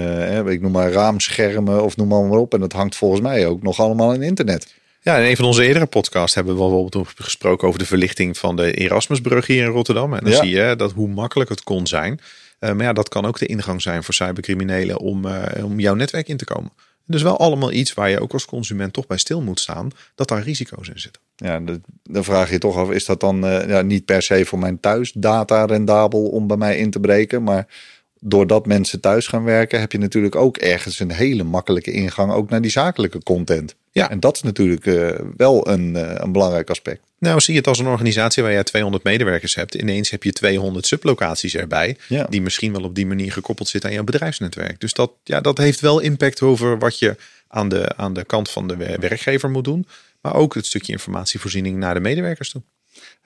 [0.46, 2.54] Uh, ik noem maar raamschermen of noem maar, op.
[2.54, 4.74] En dat hangt volgens mij ook nog allemaal in internet.
[5.02, 8.56] Ja, in een van onze eerdere podcasts hebben we bijvoorbeeld gesproken over de verlichting van
[8.56, 10.14] de Erasmusbrug hier in Rotterdam.
[10.14, 12.20] En dan zie je dat hoe makkelijk het kon zijn.
[12.60, 15.94] Uh, maar ja, dat kan ook de ingang zijn voor cybercriminelen om, uh, om jouw
[15.94, 16.72] netwerk in te komen.
[17.06, 20.28] Dus wel allemaal iets waar je ook als consument toch bij stil moet staan, dat
[20.28, 21.22] daar risico's in zitten.
[21.36, 21.60] Ja,
[22.02, 24.80] dan vraag je toch af, is dat dan uh, ja, niet per se voor mijn
[24.80, 27.66] thuisdata rendabel om bij mij in te breken, maar
[28.20, 32.50] doordat mensen thuis gaan werken, heb je natuurlijk ook ergens een hele makkelijke ingang ook
[32.50, 33.76] naar die zakelijke content.
[33.90, 34.10] Ja.
[34.10, 37.00] En dat is natuurlijk uh, wel een, uh, een belangrijk aspect.
[37.18, 39.74] Nou, zie je het als een organisatie waar je 200 medewerkers hebt.
[39.74, 41.96] Ineens heb je 200 sublocaties erbij.
[42.08, 42.24] Ja.
[42.24, 44.80] Die misschien wel op die manier gekoppeld zitten aan jouw bedrijfsnetwerk.
[44.80, 47.16] Dus dat, ja, dat heeft wel impact over wat je
[47.48, 49.86] aan de, aan de kant van de werkgever moet doen.
[50.20, 52.62] Maar ook het stukje informatievoorziening naar de medewerkers toe.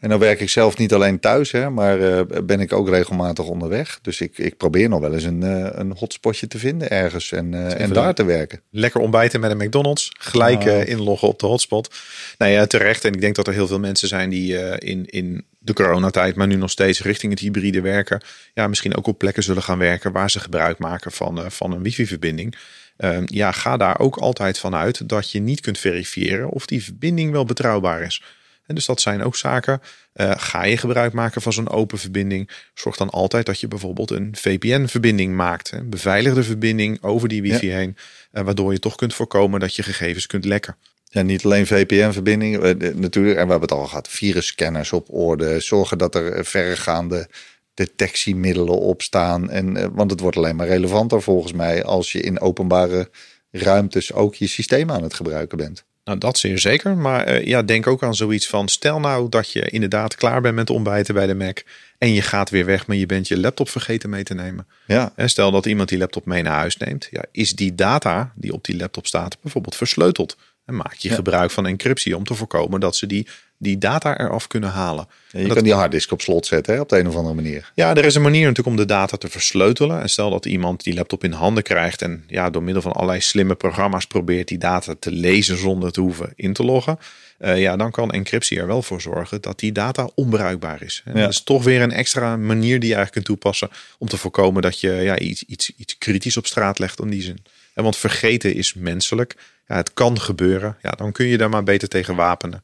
[0.05, 3.45] En dan werk ik zelf niet alleen thuis, hè, maar uh, ben ik ook regelmatig
[3.45, 3.99] onderweg.
[4.03, 7.53] Dus ik, ik probeer nog wel eens een, uh, een hotspotje te vinden ergens en,
[7.53, 8.61] uh, en daar te werken.
[8.71, 10.11] Lekker ontbijten met een McDonald's.
[10.19, 10.85] Gelijk nou.
[10.85, 11.95] inloggen op de hotspot.
[12.39, 13.05] Nou ja, terecht.
[13.05, 16.47] En ik denk dat er heel veel mensen zijn die in, in de coronatijd, maar
[16.47, 18.23] nu nog steeds richting het hybride werken.
[18.55, 21.83] Ja, misschien ook op plekken zullen gaan werken waar ze gebruik maken van, van een
[21.83, 22.57] wifi-verbinding.
[22.97, 27.31] Ehm, ja, ga daar ook altijd vanuit dat je niet kunt verifiëren of die verbinding
[27.31, 28.23] wel betrouwbaar is.
[28.67, 29.81] En dus dat zijn ook zaken.
[30.15, 32.51] Uh, ga je gebruik maken van zo'n open verbinding?
[32.75, 35.73] Zorg dan altijd dat je bijvoorbeeld een VPN-verbinding maakt.
[35.73, 37.97] Een beveiligde verbinding over die wifi heen.
[38.33, 40.77] Uh, waardoor je toch kunt voorkomen dat je gegevens kunt lekken.
[41.05, 43.39] Ja, niet alleen VPN-verbindingen, uh, natuurlijk.
[43.39, 45.61] En we hebben het al gehad, virusscanners op orde.
[45.61, 47.29] Zorgen dat er verregaande
[47.75, 49.51] detectiemiddelen op staan.
[49.51, 53.11] En, want het wordt alleen maar relevanter volgens mij als je in openbare
[53.51, 55.85] ruimtes ook je systeem aan het gebruiken bent.
[56.05, 56.97] Nou, dat zeer zeker.
[56.97, 60.55] Maar uh, ja, denk ook aan zoiets van: stel nou dat je inderdaad klaar bent
[60.55, 61.59] met ontbijten bij de Mac.
[61.99, 64.67] En je gaat weer weg, maar je bent je laptop vergeten mee te nemen.
[64.87, 65.13] Ja.
[65.17, 67.09] En stel dat iemand die laptop mee naar huis neemt.
[67.11, 70.37] Ja, is die data die op die laptop staat bijvoorbeeld versleuteld?
[70.65, 73.27] En maak je gebruik van encryptie om te voorkomen dat ze die,
[73.59, 75.09] die data eraf kunnen halen.
[75.31, 77.73] je kan die harddisk op slot zetten hè, op de een of andere manier.
[77.75, 80.01] Ja, er is een manier natuurlijk om de data te versleutelen.
[80.01, 83.21] En stel dat iemand die laptop in handen krijgt en ja, door middel van allerlei
[83.21, 86.99] slimme programma's probeert die data te lezen zonder te hoeven in te loggen.
[87.39, 91.03] Uh, ja, dan kan encryptie er wel voor zorgen dat die data onbruikbaar is.
[91.05, 94.17] En Dat is toch weer een extra manier die je eigenlijk kunt toepassen om te
[94.17, 97.39] voorkomen dat je ja, iets, iets, iets kritisch op straat legt in die zin.
[97.75, 99.37] En want vergeten is menselijk.
[99.67, 100.77] Ja, het kan gebeuren.
[100.83, 102.63] Ja, dan kun je daar maar beter tegen wapenen.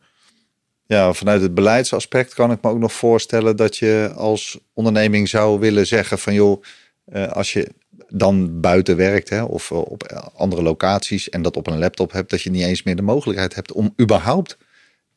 [0.86, 5.60] Ja, vanuit het beleidsaspect kan ik me ook nog voorstellen dat je als onderneming zou
[5.60, 6.62] willen zeggen van joh,
[7.04, 7.68] eh, als je
[8.08, 12.30] dan buiten werkt hè, of eh, op andere locaties en dat op een laptop hebt,
[12.30, 14.56] dat je niet eens meer de mogelijkheid hebt om überhaupt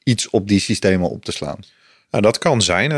[0.03, 1.59] iets op die systemen op te slaan.
[2.13, 2.91] Nou, dat kan zijn.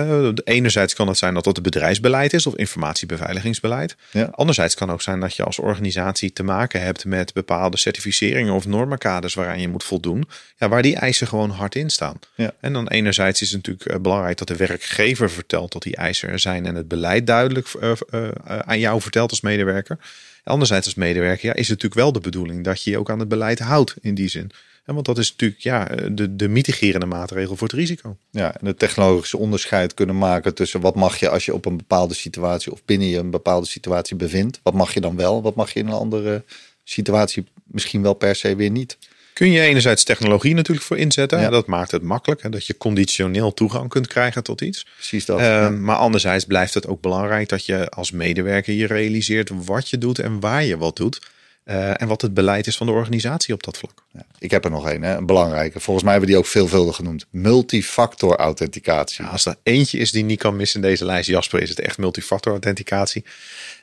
[0.43, 3.95] Enerzijds kan het zijn dat het bedrijfsbeleid is of informatiebeveiligingsbeleid.
[4.11, 4.29] Ja.
[4.31, 8.65] Anderzijds kan ook zijn dat je als organisatie te maken hebt met bepaalde certificeringen of
[8.65, 10.27] normenkaders waaraan je moet voldoen.
[10.57, 12.19] Ja, waar die eisen gewoon hard in staan.
[12.35, 12.53] Ja.
[12.59, 16.29] En dan enerzijds is het natuurlijk eh, belangrijk dat de werkgever vertelt dat die eisen
[16.29, 19.97] er zijn en het beleid duidelijk uh, uh, aan jou vertelt als medewerker.
[20.43, 23.19] Anderzijds als medewerker ja, is het natuurlijk wel de bedoeling dat je je ook aan
[23.19, 24.51] het beleid houdt in die zin.
[24.85, 28.17] Want dat is natuurlijk ja, de, de mitigerende maatregel voor het risico.
[28.31, 31.77] Ja, en het technologische onderscheid kunnen maken tussen wat mag je als je op een
[31.77, 34.59] bepaalde situatie of binnen je een bepaalde situatie bevindt.
[34.63, 36.43] Wat mag je dan wel, wat mag je in een andere
[36.83, 38.97] situatie misschien wel per se weer niet.
[39.33, 41.39] Kun je enerzijds technologie natuurlijk voor inzetten.
[41.39, 41.49] Ja.
[41.49, 42.41] Dat maakt het makkelijk.
[42.41, 44.85] Hè, dat je conditioneel toegang kunt krijgen tot iets.
[44.95, 45.39] Precies dat.
[45.39, 49.97] Uh, Maar anderzijds blijft het ook belangrijk dat je als medewerker je realiseert wat je
[49.97, 51.19] doet en waar je wat doet.
[51.65, 54.03] Uh, en wat het beleid is van de organisatie op dat vlak.
[54.13, 55.79] Ja, ik heb er nog een, hè, een belangrijke.
[55.79, 57.25] Volgens mij hebben we die ook veelvuldig genoemd.
[57.29, 59.23] Multifactor authenticatie.
[59.23, 61.79] Ja, als er eentje is die niet kan missen in deze lijst, Jasper, is het
[61.79, 63.25] echt multifactor authenticatie.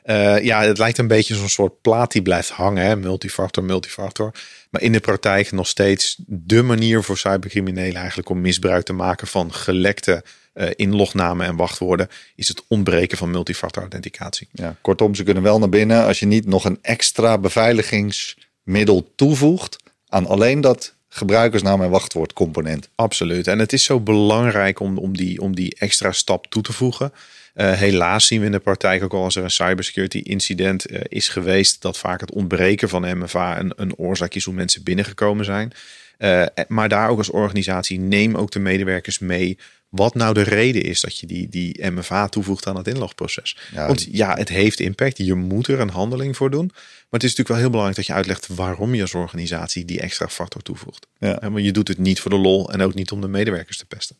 [0.05, 2.85] Uh, ja, het lijkt een beetje zo'n soort plaat die blijft hangen.
[2.85, 2.95] Hè?
[2.95, 4.31] Multifactor, multifactor.
[4.73, 9.27] Maar in de praktijk nog steeds de manier voor cybercriminelen eigenlijk om misbruik te maken
[9.27, 14.47] van gelekte uh, inlognamen en wachtwoorden is het ontbreken van multifactor authenticatie.
[14.51, 19.77] Ja, kortom, ze kunnen wel naar binnen als je niet nog een extra beveiligingsmiddel toevoegt
[20.07, 22.89] aan alleen dat gebruikersnaam en wachtwoordcomponent.
[22.95, 23.47] Absoluut.
[23.47, 27.13] En het is zo belangrijk om, om, die, om die extra stap toe te voegen.
[27.55, 30.99] Uh, helaas zien we in de praktijk ook al als er een cybersecurity incident uh,
[31.07, 35.45] is geweest, dat vaak het ontbreken van MFA een, een oorzaak is hoe mensen binnengekomen
[35.45, 35.71] zijn.
[36.17, 39.57] Uh, maar daar ook als organisatie neem ook de medewerkers mee
[39.89, 43.57] wat nou de reden is dat je die, die MFA toevoegt aan het inlogproces.
[43.73, 45.17] Ja, Want ja, het heeft impact.
[45.17, 46.65] Je moet er een handeling voor doen.
[46.73, 49.99] Maar het is natuurlijk wel heel belangrijk dat je uitlegt waarom je als organisatie die
[49.99, 51.07] extra factor toevoegt.
[51.19, 51.39] Ja.
[51.41, 53.85] Want je doet het niet voor de lol en ook niet om de medewerkers te
[53.85, 54.15] pesten.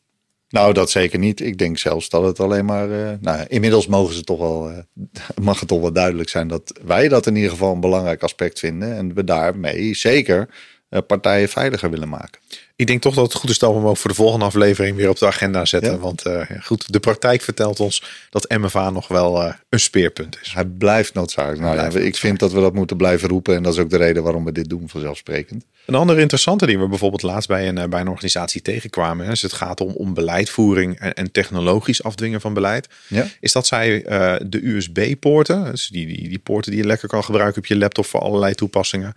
[0.53, 1.41] Nou, dat zeker niet.
[1.41, 2.89] Ik denk zelfs dat het alleen maar.
[2.89, 4.71] Uh, nou, inmiddels mogen ze toch wel.
[4.71, 4.77] Uh,
[5.41, 8.59] mag het toch wel duidelijk zijn dat wij dat in ieder geval een belangrijk aspect
[8.59, 8.95] vinden.
[8.95, 10.49] En we daarmee zeker
[10.89, 12.41] uh, partijen veiliger willen maken.
[12.83, 14.95] Ik denk toch dat het goed is dat we hem ook voor de volgende aflevering
[14.95, 15.91] weer op de agenda zetten.
[15.91, 15.97] Ja.
[15.97, 20.53] Want uh, goed, de praktijk vertelt ons dat MFA nog wel uh, een speerpunt is.
[20.53, 21.61] Hij blijft noodzakelijk.
[21.61, 23.55] Nou, blijft ja, ik vind dat we dat moeten blijven roepen.
[23.55, 25.65] En dat is ook de reden waarom we dit doen, vanzelfsprekend.
[25.85, 29.27] Een andere interessante die we bijvoorbeeld laatst bij een, bij een organisatie tegenkwamen.
[29.27, 32.87] Is het gaat om, om beleidvoering en, en technologisch afdwingen van beleid.
[33.07, 33.27] Ja.
[33.39, 37.23] Is dat zij uh, de USB-poorten, dus die, die, die poorten die je lekker kan
[37.23, 39.13] gebruiken op je laptop voor allerlei toepassingen,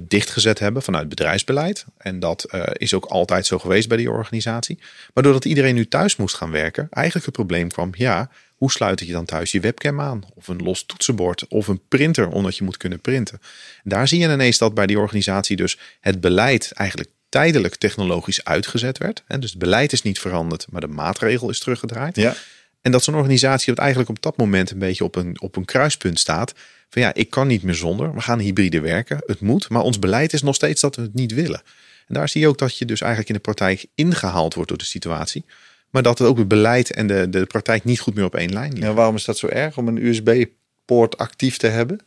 [0.00, 1.84] dichtgezet hebben vanuit bedrijfsbeleid.
[1.98, 4.78] En dat is ook altijd zo geweest bij die organisatie.
[5.14, 9.00] Maar doordat iedereen nu thuis moest gaan werken, eigenlijk het probleem kwam, ja, hoe sluit
[9.00, 10.22] je dan thuis je webcam aan?
[10.34, 13.40] Of een los toetsenbord of een printer, omdat je moet kunnen printen.
[13.82, 18.98] Daar zie je ineens dat bij die organisatie dus het beleid eigenlijk tijdelijk technologisch uitgezet
[18.98, 19.22] werd.
[19.38, 22.16] Dus het beleid is niet veranderd, maar de maatregel is teruggedraaid.
[22.16, 22.34] Ja.
[22.80, 25.64] En dat zo'n organisatie dat eigenlijk op dat moment een beetje op een, op een
[25.64, 26.54] kruispunt staat.
[26.88, 28.14] Van ja, ik kan niet meer zonder.
[28.14, 29.22] We gaan hybride werken.
[29.26, 29.68] Het moet.
[29.68, 31.62] Maar ons beleid is nog steeds dat we het niet willen.
[32.10, 34.78] En daar zie je ook dat je dus eigenlijk in de praktijk ingehaald wordt door
[34.78, 35.44] de situatie.
[35.90, 38.52] Maar dat het ook het beleid en de, de praktijk niet goed meer op één
[38.52, 38.88] lijn liggen.
[38.88, 42.00] Ja, waarom is dat zo erg om een USB-poort actief te hebben?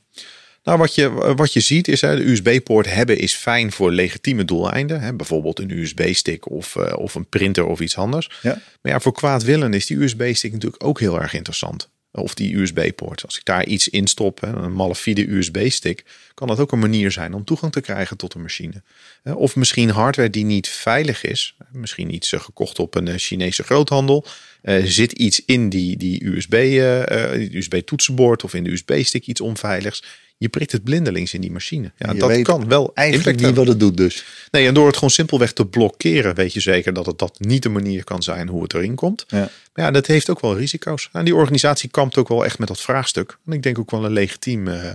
[0.64, 4.46] Nou, wat je, wat je ziet is, hè, de USB-poort hebben is fijn voor legitieme
[4.46, 5.02] doeleinden.
[5.02, 8.30] Hè, bijvoorbeeld een USB-stick of, uh, of een printer of iets anders.
[8.42, 8.62] Ja.
[8.82, 11.90] Maar ja, voor kwaadwillen is die USB-stick natuurlijk ook heel erg interessant.
[12.12, 13.26] Of die USB-poort.
[13.26, 17.34] Als ik daar iets in stop, een malafide USB-stick, kan dat ook een manier zijn
[17.34, 18.84] om toegang te krijgen tot een machine.
[19.24, 21.56] Of misschien hardware die niet veilig is.
[21.72, 24.26] Misschien iets gekocht op een Chinese groothandel.
[24.64, 30.04] Uh, zit iets in die, die USB, uh, USB-toetsenbord of in de USB-stick iets onveiligs.
[30.38, 31.92] je prikt het blindelings in die machine.
[31.98, 34.26] Ja, dat kan wel eigenlijk niet wat het doet dus.
[34.52, 37.64] Nee, en door het gewoon simpelweg te blokkeren, weet je zeker dat het dat niet
[37.64, 39.26] de manier kan zijn hoe het erin komt.
[39.28, 39.50] Ja.
[39.74, 41.10] Maar ja, dat heeft ook wel risico's.
[41.12, 43.38] En die organisatie kampt ook wel echt met dat vraagstuk.
[43.46, 44.92] En ik denk ook wel een legitiem, uh,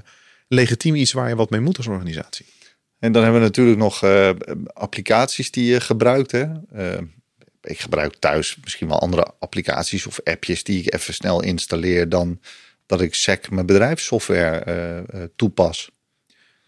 [0.49, 2.47] legitiem iets waar je wat mee moet als organisatie.
[2.99, 4.31] En dan hebben we natuurlijk nog uh,
[4.73, 6.33] applicaties die je gebruikt.
[6.33, 6.45] Hè?
[6.77, 6.99] Uh,
[7.63, 12.41] ik gebruik thuis misschien wel andere applicaties of appjes die ik even snel installeer dan
[12.87, 14.65] dat ik SEC mijn bedrijfssoftware
[15.15, 15.91] uh, toepas.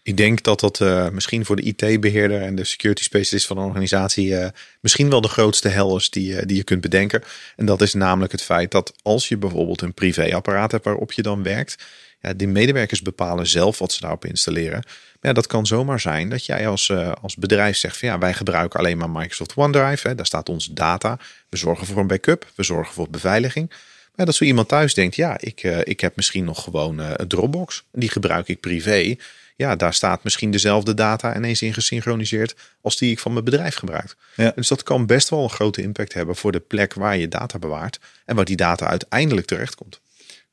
[0.03, 0.79] Ik denk dat dat
[1.11, 4.35] misschien voor de IT-beheerder en de security specialist van een organisatie
[4.79, 7.23] misschien wel de grootste hel is die, die je kunt bedenken.
[7.55, 11.21] En dat is namelijk het feit dat als je bijvoorbeeld een privéapparaat hebt waarop je
[11.21, 11.75] dan werkt,
[12.21, 14.83] ja, die medewerkers bepalen zelf wat ze daarop installeren.
[15.21, 18.33] Ja, dat kan zomaar zijn dat jij als, uh, als bedrijf zegt van ja, wij
[18.33, 20.07] gebruiken alleen maar Microsoft OneDrive.
[20.07, 21.17] Hè, daar staat onze data.
[21.49, 22.51] We zorgen voor een backup.
[22.55, 23.71] We zorgen voor beveiliging.
[24.15, 27.11] Maar dat zo iemand thuis denkt, ja, ik, uh, ik heb misschien nog gewoon uh,
[27.11, 27.83] Dropbox.
[27.91, 29.15] Die gebruik ik privé.
[29.55, 33.75] Ja, daar staat misschien dezelfde data ineens in gesynchroniseerd als die ik van mijn bedrijf
[33.75, 34.15] gebruik.
[34.35, 34.51] Ja.
[34.55, 37.59] Dus dat kan best wel een grote impact hebben voor de plek waar je data
[37.59, 39.99] bewaart en waar die data uiteindelijk terechtkomt.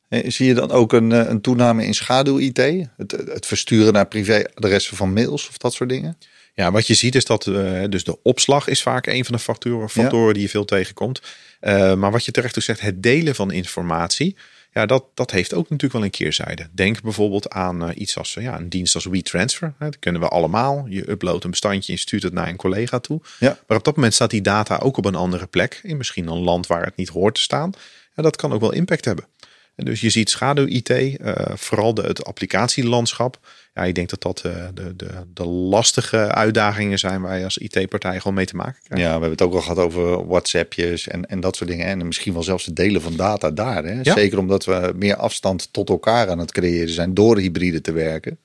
[0.08, 2.58] Eh, zie je dan ook een, eh, een toename in schaduw-IT?
[2.96, 6.18] Het, het versturen naar privéadressen van mails of dat soort dingen?
[6.54, 9.40] Ja, wat je ziet is dat uh, dus de opslag is vaak een van de
[9.40, 11.22] factoren, factoren die je veel tegenkomt.
[11.60, 14.36] Uh, maar wat je terecht ook zegt, het delen van informatie,
[14.72, 16.68] ja, dat, dat heeft ook natuurlijk wel een keerzijde.
[16.72, 19.74] Denk bijvoorbeeld aan uh, iets als ja, een dienst als WeTransfer.
[19.78, 20.86] Hè, dat kunnen we allemaal.
[20.88, 23.20] Je uploadt een bestandje en stuurt het naar een collega toe.
[23.38, 23.58] Ja.
[23.66, 26.38] Maar op dat moment staat die data ook op een andere plek, in misschien een
[26.38, 27.72] land waar het niet hoort te staan.
[28.14, 29.24] En dat kan ook wel impact hebben.
[29.78, 33.38] En dus je ziet schaduw-IT, uh, vooral de, het applicatielandschap.
[33.74, 37.58] Ja, ik denk dat dat uh, de, de, de lastige uitdagingen zijn waar je als
[37.58, 39.04] IT-partij gewoon mee te maken krijgt.
[39.04, 41.86] Ja, we hebben het ook al gehad over WhatsAppjes en, en dat soort dingen.
[41.86, 43.84] En misschien wel zelfs het delen van data daar.
[43.84, 44.00] Hè?
[44.02, 44.12] Ja.
[44.12, 48.38] Zeker omdat we meer afstand tot elkaar aan het creëren zijn door hybride te werken.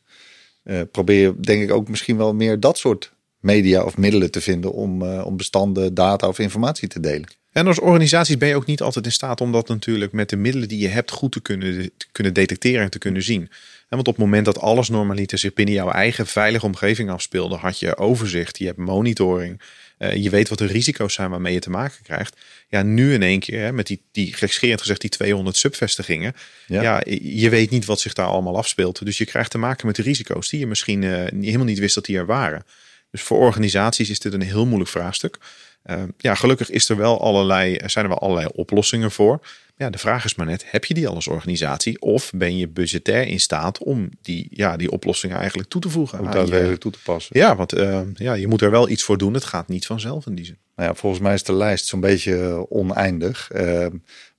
[0.64, 4.74] Uh, probeer denk ik ook misschien wel meer dat soort media of middelen te vinden
[4.74, 7.28] om, om bestanden, data of informatie te delen.
[7.54, 10.36] En als organisaties ben je ook niet altijd in staat om dat natuurlijk met de
[10.36, 13.42] middelen die je hebt goed te kunnen, te kunnen detecteren en te kunnen zien.
[13.42, 17.56] En want op het moment dat alles normaliter zich binnen jouw eigen veilige omgeving afspeelde,
[17.56, 19.62] had je overzicht, je hebt monitoring,
[20.00, 22.38] uh, je weet wat de risico's zijn waarmee je te maken krijgt.
[22.68, 26.34] Ja, nu in één keer, hè, met die, die gekscherend gezegd, die 200 subvestigingen.
[26.68, 26.82] Ja.
[26.82, 27.02] ja.
[27.22, 29.06] je weet niet wat zich daar allemaal afspeelt.
[29.06, 31.96] Dus je krijgt te maken met de risico's die je misschien uh, helemaal niet wist
[31.96, 32.66] dat die er waren.
[33.12, 35.38] Dus voor organisaties is dit een heel moeilijk vraagstuk.
[35.86, 39.40] Uh, ja, gelukkig is er wel allerlei, zijn er wel allerlei oplossingen voor.
[39.78, 42.02] Ja, de vraag is maar net, heb je die al als organisatie?
[42.02, 46.20] Of ben je budgetair in staat om die, ja, die oplossingen eigenlijk toe te voegen?
[46.20, 47.40] Om daadwerkelijk toe te passen.
[47.40, 49.34] Ja, want uh, ja, je moet er wel iets voor doen.
[49.34, 50.58] Het gaat niet vanzelf in die zin.
[50.76, 53.50] Nou ja, volgens mij is de lijst zo'n beetje oneindig.
[53.54, 53.60] Uh,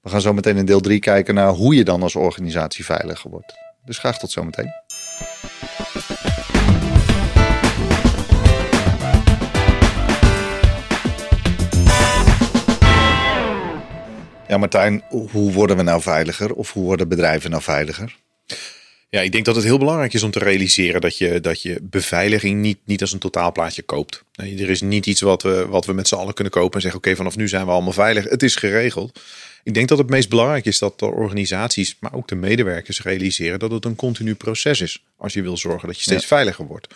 [0.01, 3.31] we gaan zo meteen in deel 3 kijken naar hoe je dan als organisatie veiliger
[3.31, 3.55] wordt.
[3.85, 4.71] Dus graag tot zometeen.
[14.55, 16.53] Ja, Martijn, hoe worden we nou veiliger?
[16.53, 18.17] Of hoe worden bedrijven nou veiliger?
[19.09, 21.79] Ja, ik denk dat het heel belangrijk is om te realiseren dat je, dat je
[21.83, 24.25] beveiliging niet, niet als een totaalplaatje koopt.
[24.35, 26.81] Nee, er is niet iets wat we, wat we met z'n allen kunnen kopen en
[26.81, 28.29] zeggen: oké, vanaf nu zijn we allemaal veilig.
[28.29, 29.21] Het is geregeld.
[29.63, 33.59] Ik denk dat het meest belangrijk is dat de organisaties, maar ook de medewerkers realiseren
[33.59, 35.05] dat het een continu proces is.
[35.17, 36.95] Als je wil zorgen dat je steeds veiliger wordt.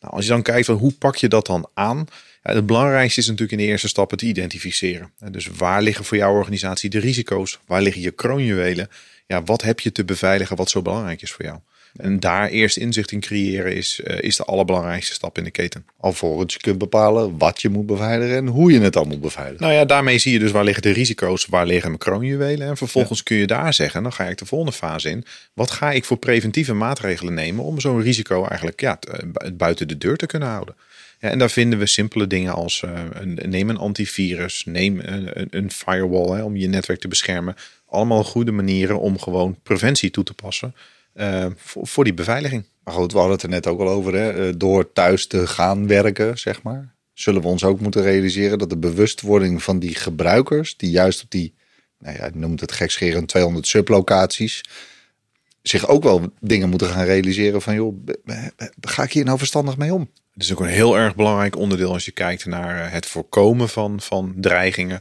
[0.00, 2.06] Nou, als je dan kijkt van hoe pak je dat dan aan?
[2.54, 5.12] Het belangrijkste is natuurlijk in de eerste stap te identificeren.
[5.30, 7.58] Dus waar liggen voor jouw organisatie de risico's?
[7.66, 8.88] Waar liggen je kroonjuwelen?
[9.26, 11.58] Ja, wat heb je te beveiligen wat zo belangrijk is voor jou?
[11.96, 15.84] En daar eerst inzicht in creëren is, uh, is de allerbelangrijkste stap in de keten.
[16.00, 19.60] Alvorens je kunt bepalen wat je moet beveiligen en hoe je het dan moet beveiligen.
[19.60, 22.68] Nou ja, daarmee zie je dus waar liggen de risico's, waar liggen mijn kroonjuwelen.
[22.68, 25.24] En vervolgens kun je daar zeggen, dan ga ik de volgende fase in.
[25.54, 28.98] Wat ga ik voor preventieve maatregelen nemen om zo'n risico eigenlijk ja,
[29.54, 30.74] buiten de deur te kunnen houden?
[31.20, 35.46] Ja, en daar vinden we simpele dingen als uh, een, neem een antivirus, neem een,
[35.50, 37.54] een firewall hè, om je netwerk te beschermen.
[37.86, 40.74] Allemaal goede manieren om gewoon preventie toe te passen
[41.56, 42.64] voor, voor, die beveiliging.
[42.84, 44.14] Maar goed, we hadden het er net ook al over.
[44.14, 44.48] Hè?
[44.48, 48.70] Eh, door thuis te gaan werken, zeg maar, zullen we ons ook moeten realiseren dat
[48.70, 51.54] de bewustwording van die gebruikers, die juist op die,
[51.98, 54.64] nou ja, noemt het gekscherend 200 sublocaties,
[55.62, 58.06] zich ook wel dingen moeten gaan realiseren van, joh,
[58.80, 60.10] ga ik hier nou verstandig mee om?
[60.38, 63.68] Het is ook een heel erg belangrijk onderdeel als je kijkt naar eh, het voorkomen
[63.68, 65.00] van, van dreigingen.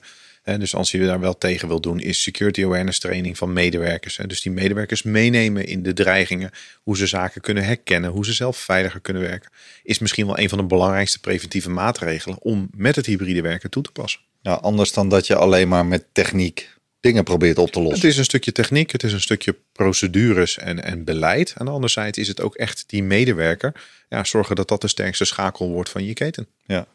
[0.57, 4.19] Dus als je daar wel tegen wil doen, is security awareness training van medewerkers.
[4.27, 6.51] Dus die medewerkers meenemen in de dreigingen,
[6.83, 9.51] hoe ze zaken kunnen herkennen, hoe ze zelf veiliger kunnen werken,
[9.83, 13.83] is misschien wel een van de belangrijkste preventieve maatregelen om met het hybride werken toe
[13.83, 14.21] te passen.
[14.41, 18.01] Ja, anders dan dat je alleen maar met techniek dingen probeert op te lossen.
[18.01, 21.53] Het is een stukje techniek, het is een stukje procedures en, en beleid.
[21.57, 23.73] Aan de andere zijde is het ook echt die medewerker.
[24.09, 26.47] Ja, zorgen dat dat de sterkste schakel wordt van je keten.
[26.65, 26.87] Ja,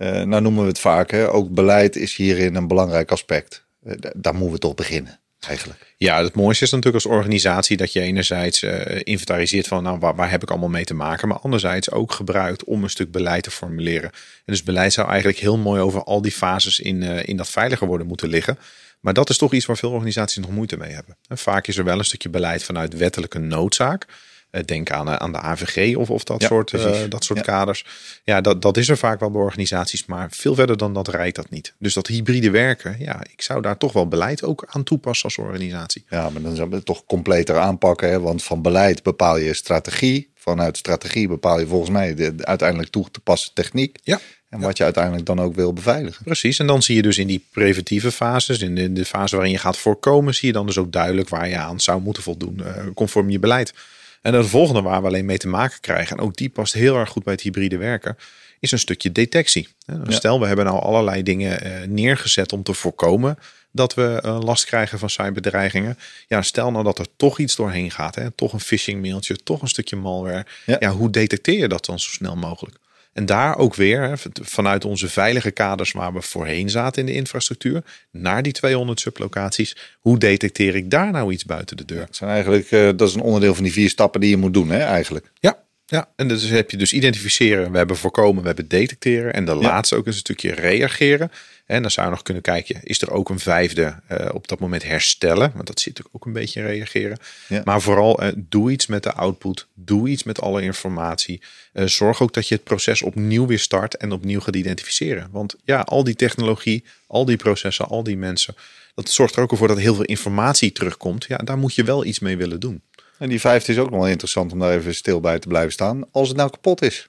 [0.00, 1.10] uh, nou noemen we het vaak.
[1.10, 1.30] Hè?
[1.30, 3.64] Ook beleid is hierin een belangrijk aspect.
[3.86, 5.94] Uh, daar moeten we toch beginnen eigenlijk.
[5.96, 10.14] Ja, het mooiste is natuurlijk als organisatie dat je enerzijds uh, inventariseert van nou, waar,
[10.14, 13.42] waar, heb ik allemaal mee te maken, maar anderzijds ook gebruikt om een stuk beleid
[13.42, 14.10] te formuleren.
[14.10, 17.86] En dus beleid zou eigenlijk heel mooi over al die fases in, in dat veiliger
[17.86, 18.58] worden moeten liggen.
[19.00, 21.16] Maar dat is toch iets waar veel organisaties nog moeite mee hebben.
[21.28, 24.06] Vaak is er wel een stukje beleid vanuit wettelijke noodzaak.
[24.50, 27.84] Eh, denk aan, eh, aan de AVG of, of dat soort, uh, dat soort kaders.
[28.24, 31.36] Ja, dat, dat is er vaak wel bij organisaties, maar veel verder dan dat rijdt
[31.36, 31.74] dat niet.
[31.78, 35.38] Dus dat hybride werken, ja, ik zou daar toch wel beleid ook aan toepassen als
[35.38, 36.04] organisatie.
[36.08, 38.10] Ja, maar dan zou we het toch completer aanpakken.
[38.10, 38.20] Hè?
[38.20, 40.30] Want van beleid bepaal je strategie.
[40.34, 43.98] Vanuit strategie bepaal je volgens mij de, de uiteindelijk toe te passen techniek.
[44.02, 44.20] Ja.
[44.48, 46.24] En wat je uiteindelijk dan ook wil beveiligen.
[46.24, 49.52] Precies, en dan zie je dus in die preventieve fases, in de, de fase waarin
[49.52, 52.60] je gaat voorkomen, zie je dan dus ook duidelijk waar je aan zou moeten voldoen,
[52.60, 53.74] uh, conform je beleid.
[54.22, 56.96] En het volgende waar we alleen mee te maken krijgen, en ook die past heel
[56.96, 58.16] erg goed bij het hybride werken,
[58.60, 59.68] is een stukje detectie.
[60.06, 63.38] Stel, we hebben nou allerlei dingen uh, neergezet om te voorkomen
[63.70, 65.98] dat we uh, last krijgen van cyberdreigingen.
[66.28, 68.30] Ja, stel nou dat er toch iets doorheen gaat, hè?
[68.30, 70.46] toch een phishing mailtje, toch een stukje malware.
[70.66, 70.76] Ja.
[70.80, 72.76] ja, hoe detecteer je dat dan zo snel mogelijk?
[73.18, 77.84] En daar ook weer, vanuit onze veilige kaders waar we voorheen zaten in de infrastructuur,
[78.10, 81.98] naar die 200 sublocaties, hoe detecteer ik daar nou iets buiten de deur?
[81.98, 84.54] Ja, zijn eigenlijk, uh, dat is een onderdeel van die vier stappen die je moet
[84.54, 85.30] doen, hè, eigenlijk.
[85.40, 85.58] Ja,
[85.90, 89.32] ja, en dus heb je dus identificeren, we hebben voorkomen, we hebben detecteren.
[89.32, 89.58] En de ja.
[89.58, 91.30] laatste ook een stukje reageren.
[91.66, 94.58] En dan zou je nog kunnen kijken, is er ook een vijfde uh, op dat
[94.58, 95.52] moment herstellen?
[95.54, 97.18] Want dat zit natuurlijk ook een beetje in reageren.
[97.48, 97.62] Ja.
[97.64, 99.66] Maar vooral uh, doe iets met de output.
[99.74, 101.42] Doe iets met alle informatie.
[101.72, 105.28] Uh, zorg ook dat je het proces opnieuw weer start en opnieuw gaat identificeren.
[105.30, 108.54] Want ja, al die technologie, al die processen, al die mensen.
[108.94, 111.24] Dat zorgt er ook voor dat heel veel informatie terugkomt.
[111.28, 112.82] Ja, daar moet je wel iets mee willen doen.
[113.18, 115.72] En die vijfde is ook nog wel interessant om daar even stil bij te blijven
[115.72, 116.12] staan.
[116.12, 117.08] Als het nou kapot is.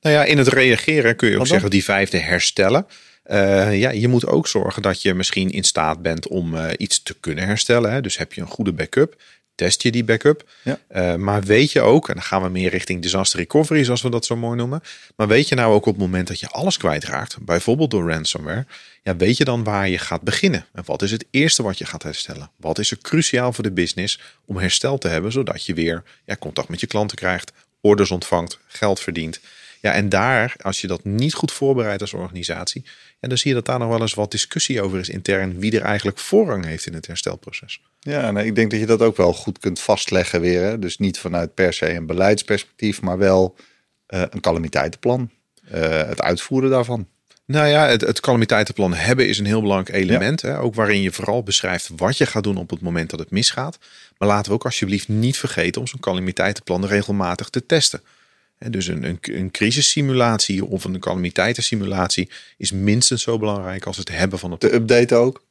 [0.00, 2.86] Nou ja, in het reageren kun je ook zeggen die vijfde herstellen.
[3.26, 7.02] Uh, ja, je moet ook zorgen dat je misschien in staat bent om uh, iets
[7.02, 7.92] te kunnen herstellen.
[7.92, 8.00] Hè.
[8.00, 9.22] Dus heb je een goede backup,
[9.54, 10.50] test je die backup.
[10.62, 10.78] Ja.
[10.94, 14.10] Uh, maar weet je ook, en dan gaan we meer richting disaster recovery, zoals we
[14.10, 14.82] dat zo mooi noemen.
[15.16, 18.66] Maar weet je nou ook op het moment dat je alles kwijtraakt, bijvoorbeeld door ransomware,
[19.02, 20.66] ja, weet je dan waar je gaat beginnen?
[20.72, 22.50] En wat is het eerste wat je gaat herstellen?
[22.56, 26.36] Wat is er cruciaal voor de business om herstel te hebben, zodat je weer ja,
[26.36, 29.40] contact met je klanten krijgt, orders ontvangt, geld verdient.
[29.80, 32.84] Ja, en daar, als je dat niet goed voorbereidt als organisatie,
[33.20, 35.76] en dan zie je dat daar nog wel eens wat discussie over is intern, wie
[35.76, 37.80] er eigenlijk voorrang heeft in het herstelproces.
[38.04, 40.62] Ja, nou, ik denk dat je dat ook wel goed kunt vastleggen weer.
[40.62, 40.78] Hè?
[40.78, 43.56] Dus niet vanuit per se een beleidsperspectief, maar wel
[44.08, 45.30] uh, een calamiteitenplan.
[45.74, 47.08] Uh, het uitvoeren daarvan.
[47.46, 50.40] Nou ja, het, het calamiteitenplan hebben is een heel belangrijk element.
[50.40, 50.48] Ja.
[50.48, 50.58] Hè?
[50.58, 53.78] Ook waarin je vooral beschrijft wat je gaat doen op het moment dat het misgaat.
[54.18, 58.00] Maar laten we ook alsjeblieft niet vergeten om zo'n calamiteitenplan regelmatig te testen.
[58.58, 64.38] Dus een, een, een crisissimulatie of een calamiteitensimulatie is minstens zo belangrijk als het hebben
[64.38, 64.60] van het.
[64.60, 65.42] De update ook?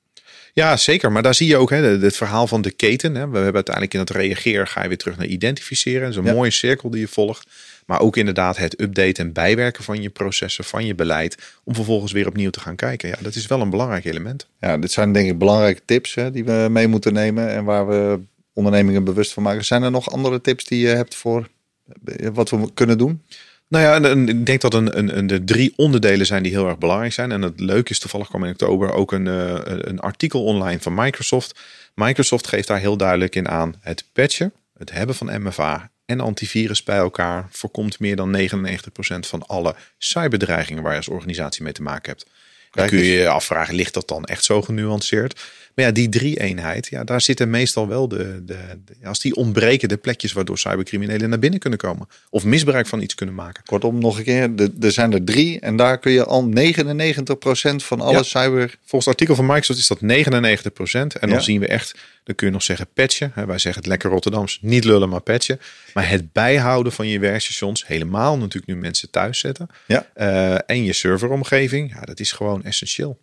[0.56, 1.12] Ja, zeker.
[1.12, 3.16] Maar daar zie je ook hè, het verhaal van de keten.
[3.16, 3.30] Hè.
[3.30, 6.02] We hebben uiteindelijk in het reageren ga je weer terug naar identificeren.
[6.02, 6.34] Dat is een ja.
[6.34, 7.50] mooie cirkel die je volgt.
[7.86, 11.38] Maar ook inderdaad het updaten en bijwerken van je processen, van je beleid.
[11.63, 13.10] Om vervolgens weer opnieuw te gaan kijken.
[13.10, 14.48] Ja, dat is wel een belangrijk element.
[14.60, 17.50] Ja, dit zijn denk ik belangrijke tips hè, die we mee moeten nemen.
[17.50, 18.20] En waar we
[18.54, 19.66] ondernemingen bewust van maken.
[19.66, 21.50] Zijn er nog andere tips die je hebt voor
[22.34, 23.22] wat we kunnen doen?
[23.73, 26.77] Nou ja, ik denk dat een, een, een, de drie onderdelen zijn die heel erg
[26.77, 27.31] belangrijk zijn.
[27.31, 30.93] En het leuke is, toevallig kwam in oktober ook een, uh, een artikel online van
[30.93, 31.59] Microsoft.
[31.95, 33.75] Microsoft geeft daar heel duidelijk in aan.
[33.79, 38.49] Het patchen, het hebben van MFA en antivirus bij elkaar voorkomt meer dan 99%
[39.19, 42.25] van alle cyberdreigingen waar je als organisatie mee te maken hebt.
[42.71, 45.41] Dan kun je je afvragen, ligt dat dan echt zo genuanceerd?
[45.75, 49.89] Maar ja, die drie-eenheid, ja, daar zitten meestal wel de, de, de, als die ontbreken,
[49.89, 52.07] de plekjes waardoor cybercriminelen naar binnen kunnen komen.
[52.29, 53.63] Of misbruik van iets kunnen maken.
[53.65, 56.51] Kortom, nog een keer, er zijn er drie en daar kun je al 99%
[57.75, 58.77] van alle ja, cyber...
[58.79, 60.01] Volgens het artikel van Microsoft is dat 99%.
[60.91, 61.39] En dan ja.
[61.39, 63.31] zien we echt, dan kun je nog zeggen patchen.
[63.36, 65.59] Wij zeggen het lekker Rotterdams, niet lullen maar patchen.
[65.93, 69.67] Maar het bijhouden van je werkstations, helemaal natuurlijk nu mensen thuis zetten.
[69.86, 70.07] Ja.
[70.15, 73.19] Uh, en je serveromgeving, ja, dat is gewoon essentieel.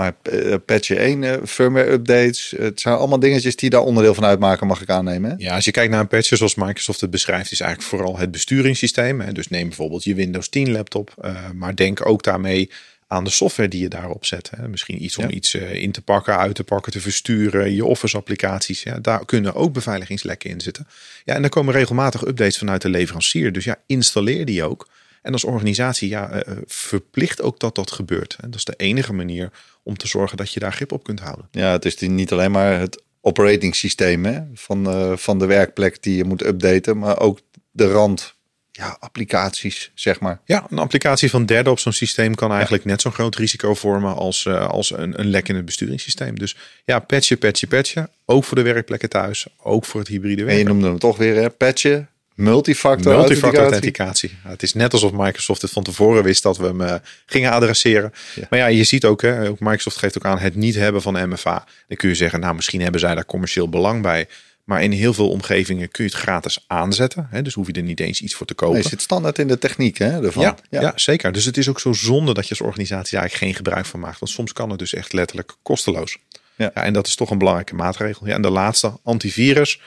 [0.00, 4.24] Maar uh, patch 1, uh, firmware updates, het zijn allemaal dingetjes die daar onderdeel van
[4.24, 5.30] uitmaken, mag ik aannemen.
[5.30, 5.36] Hè?
[5.38, 8.30] Ja, als je kijkt naar een patch zoals Microsoft het beschrijft, is eigenlijk vooral het
[8.30, 9.20] besturingssysteem.
[9.20, 9.32] Hè?
[9.32, 12.70] Dus neem bijvoorbeeld je Windows 10 laptop, uh, maar denk ook daarmee
[13.06, 14.50] aan de software die je daarop zet.
[14.56, 14.68] Hè?
[14.68, 15.30] Misschien iets om ja.
[15.30, 18.82] iets in te pakken, uit te pakken, te versturen, je Office applicaties.
[18.82, 18.98] Ja?
[18.98, 20.86] Daar kunnen ook beveiligingslekken in zitten.
[21.24, 23.52] Ja, en er komen regelmatig updates vanuit de leverancier.
[23.52, 24.88] Dus ja, installeer die ook.
[25.22, 28.36] En als organisatie ja, verplicht ook dat dat gebeurt.
[28.40, 29.50] En dat is de enige manier
[29.82, 31.48] om te zorgen dat je daar grip op kunt houden.
[31.50, 36.02] Ja, het is niet alleen maar het operating systeem hè, van, uh, van de werkplek
[36.02, 37.40] die je moet updaten, maar ook
[37.70, 38.38] de rand
[38.72, 40.40] ja, applicaties, zeg maar.
[40.44, 44.14] Ja, een applicatie van derde op zo'n systeem kan eigenlijk net zo'n groot risico vormen
[44.14, 46.38] als, uh, als een, een lek in het besturingssysteem.
[46.38, 48.10] Dus ja, patchen, patchen, patchen.
[48.24, 50.52] Ook voor de werkplekken thuis, ook voor het hybride werk.
[50.52, 51.50] En je noemde hem toch weer, hè?
[51.50, 52.08] patchen,
[52.40, 54.38] multifactor, multifactor authenticatie.
[54.42, 56.94] het is net alsof Microsoft het van tevoren wist dat we hem uh,
[57.26, 58.12] gingen adresseren.
[58.50, 61.28] Maar ja, je ziet ook, hè, ook Microsoft geeft ook aan het niet hebben van
[61.28, 61.64] MFA.
[61.88, 64.28] Dan kun je zeggen, nou misschien hebben zij daar commercieel belang bij.
[64.64, 67.26] Maar in heel veel omgevingen kun je het gratis aanzetten.
[67.30, 67.42] Hè?
[67.42, 68.74] Dus hoef je er niet eens iets voor te kopen.
[68.74, 70.42] Nee, zit standaard in de techniek hè, ervan.
[70.42, 70.92] Ja, ja.
[70.94, 71.32] zeker.
[71.32, 74.18] Dus het is ook zo zonde dat je als organisatie eigenlijk geen gebruik van maakt.
[74.18, 76.18] Want soms kan het dus echt letterlijk kosteloos.
[76.56, 76.70] Ja.
[76.74, 78.26] ja en dat is toch een belangrijke maatregel.
[78.26, 79.80] Ja, en de laatste, antivirus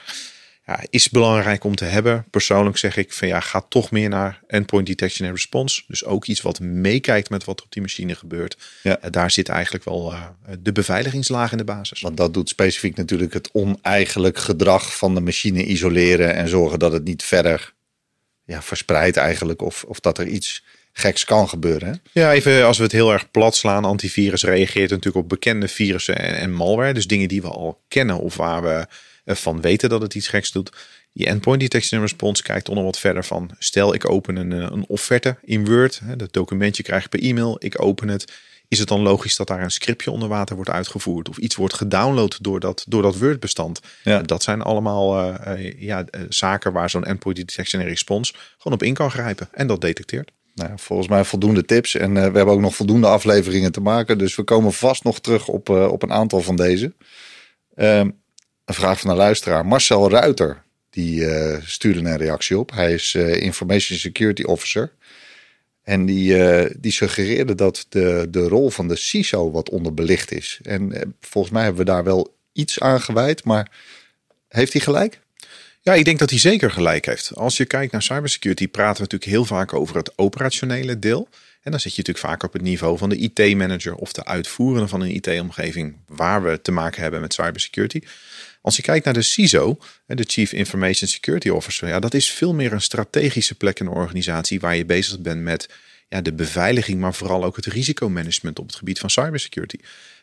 [0.66, 2.24] ja, is belangrijk om te hebben.
[2.30, 5.82] Persoonlijk zeg ik van ja, ga toch meer naar endpoint detection en response.
[5.86, 8.56] Dus ook iets wat meekijkt met wat op die machine gebeurt.
[8.82, 8.98] Ja.
[9.04, 10.22] Uh, daar zit eigenlijk wel uh,
[10.58, 12.00] de beveiligingslaag in de basis.
[12.00, 16.92] Want dat doet specifiek natuurlijk het oneigenlijk gedrag van de machine isoleren en zorgen dat
[16.92, 17.72] het niet verder
[18.44, 19.62] ja, verspreidt eigenlijk.
[19.62, 21.88] Of, of dat er iets geks kan gebeuren.
[21.88, 22.20] Hè?
[22.20, 23.84] Ja, even als we het heel erg plat slaan.
[23.84, 26.94] Antivirus reageert natuurlijk op bekende virussen en, en malware.
[26.94, 28.86] Dus dingen die we al kennen of waar we
[29.26, 30.70] van weten dat het iets geks doet.
[31.12, 33.50] Die endpoint detection en response kijkt onder wat verder van.
[33.58, 36.00] Stel, ik open een, eh, een offerte in Word.
[36.16, 37.56] Dat documentje krijg ik per e-mail.
[37.58, 38.32] Ik open het.
[38.68, 41.28] Is het dan logisch dat daar een scriptje onder water wordt uitgevoerd?
[41.28, 43.80] Of iets wordt gedownload door dat, door dat Word-bestand?
[44.04, 44.22] Ja.
[44.22, 48.94] Dat zijn allemaal uh, ja, zaken waar zo'n endpoint detection en response gewoon op in
[48.94, 49.48] kan grijpen.
[49.52, 50.30] En dat detecteert.
[50.54, 51.94] Nou, volgens mij voldoende tips.
[51.94, 54.18] En we hebben ook nog voldoende afleveringen te maken.
[54.18, 56.94] Dus we komen vast nog terug op, op een aantal van deze.
[57.74, 58.10] Ehm,
[58.64, 59.66] een vraag van een luisteraar.
[59.66, 62.70] Marcel Ruiter, die uh, stuurde een reactie op.
[62.70, 64.92] Hij is uh, Information Security Officer.
[65.82, 70.60] En die, uh, die suggereerde dat de, de rol van de CISO wat onderbelicht is.
[70.62, 73.70] En volgens mij hebben we daar wel iets aan gewijd, maar
[74.48, 75.20] heeft hij gelijk?
[75.80, 77.34] Ja, ik denk dat hij zeker gelijk heeft.
[77.34, 81.28] Als je kijkt naar cybersecurity, praten we natuurlijk heel vaak over het operationele deel.
[81.62, 84.88] En dan zit je natuurlijk vaak op het niveau van de IT-manager of de uitvoerende
[84.88, 88.00] van een IT-omgeving waar we te maken hebben met cybersecurity.
[88.64, 92.54] Als je kijkt naar de CISO, de Chief Information Security Officer, ja, dat is veel
[92.54, 95.68] meer een strategische plek in de organisatie waar je bezig bent met
[96.08, 99.76] ja, de beveiliging, maar vooral ook het risicomanagement op het gebied van cybersecurity.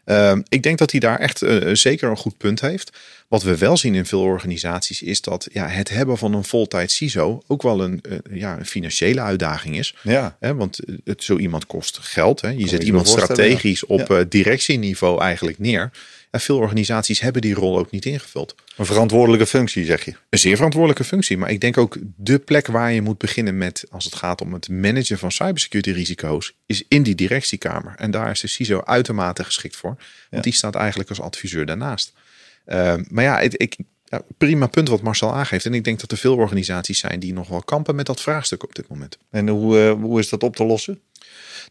[0.06, 2.98] Uh, ik denk dat hij daar echt uh, zeker een goed punt heeft.
[3.28, 6.92] Wat we wel zien in veel organisaties is dat ja, het hebben van een voltijd
[6.92, 9.96] CISO ook wel een, uh, ja, een financiële uitdaging is.
[10.04, 10.38] Ja.
[10.40, 12.42] Hè, want het, zo iemand kost geld.
[12.42, 12.50] Hè.
[12.50, 15.92] Je zet iemand strategisch op directieniveau eigenlijk neer.
[16.32, 18.56] En veel organisaties hebben die rol ook niet ingevuld.
[18.78, 20.14] Een verantwoordelijke functie, zeg je?
[20.30, 21.38] Een zeer verantwoordelijke functie.
[21.38, 24.54] Maar ik denk ook de plek waar je moet beginnen met, als het gaat om
[24.54, 27.94] het managen van cybersecurity risico's, is in die directiekamer.
[27.98, 29.98] En daar is de CISO uitermate geschikt voor.
[30.30, 32.14] Want die staat eigenlijk als adviseur daarnaast.
[32.68, 33.76] Uh, maar ja, ik, ik
[34.06, 35.66] ja, prima punt wat Marcel aangeeft.
[35.66, 38.64] En ik denk dat er veel organisaties zijn die nog wel kampen met dat vraagstuk
[38.64, 39.18] op dit moment.
[39.30, 41.02] En hoe, uh, hoe is dat op te lossen?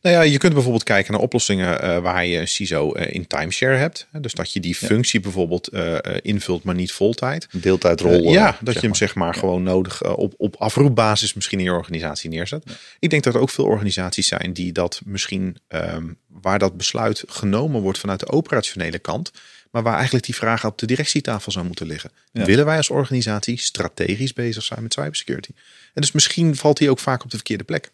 [0.02, 3.76] Nou ja, je kunt bijvoorbeeld kijken naar oplossingen uh, waar je CISO uh, in timeshare
[3.76, 4.06] hebt.
[4.12, 7.48] Dus dat je die functie bijvoorbeeld uh, invult, maar niet voltijd.
[7.50, 8.32] Deeltijdrol.
[8.32, 9.40] ja, dat je hem zeg maar ja.
[9.40, 12.62] gewoon nodig op, op afroepbasis misschien in je organisatie neerzet.
[12.66, 12.72] Ja.
[12.98, 17.24] Ik denk dat er ook veel organisaties zijn die dat misschien, um, waar dat besluit
[17.26, 19.30] genomen wordt vanuit de operationele kant.
[19.70, 22.10] Maar waar eigenlijk die vraag op de directietafel zou moeten liggen.
[22.32, 25.50] Willen wij als organisatie strategisch bezig zijn met cybersecurity?
[25.94, 27.90] En dus misschien valt die ook vaak op de verkeerde plek.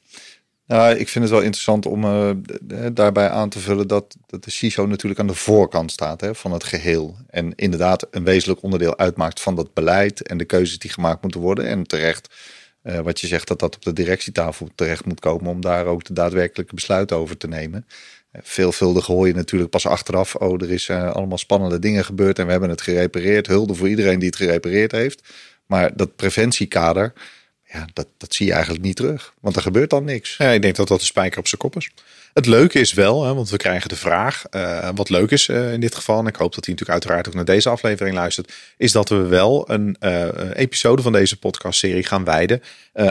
[0.66, 2.30] Nou, ik vind het wel interessant om uh,
[2.92, 6.52] daarbij aan te vullen dat, dat de CISO natuurlijk aan de voorkant staat hè, van
[6.52, 7.16] het geheel.
[7.30, 11.40] En inderdaad een wezenlijk onderdeel uitmaakt van dat beleid en de keuzes die gemaakt moeten
[11.40, 11.66] worden.
[11.66, 12.34] En terecht,
[12.82, 16.04] uh, wat je zegt, dat dat op de directietafel terecht moet komen om daar ook
[16.04, 17.86] de daadwerkelijke besluiten over te nemen.
[18.32, 22.50] Veelvuldig hoor je natuurlijk pas achteraf, oh er is allemaal spannende dingen gebeurd en we
[22.50, 23.46] hebben het gerepareerd.
[23.46, 25.22] Hulde voor iedereen die het gerepareerd heeft.
[25.66, 27.12] Maar dat preventiekader,
[27.76, 29.34] ja, dat, dat zie je eigenlijk niet terug.
[29.40, 30.36] Want er gebeurt dan niks.
[30.36, 31.90] Ja, ik denk dat dat de spijker op zijn kop is.
[32.36, 35.72] Het leuke is wel, hè, want we krijgen de vraag, uh, wat leuk is uh,
[35.72, 38.52] in dit geval, en ik hoop dat hij natuurlijk uiteraard ook naar deze aflevering luistert,
[38.76, 42.62] is dat we wel een uh, episode van deze podcastserie gaan wijden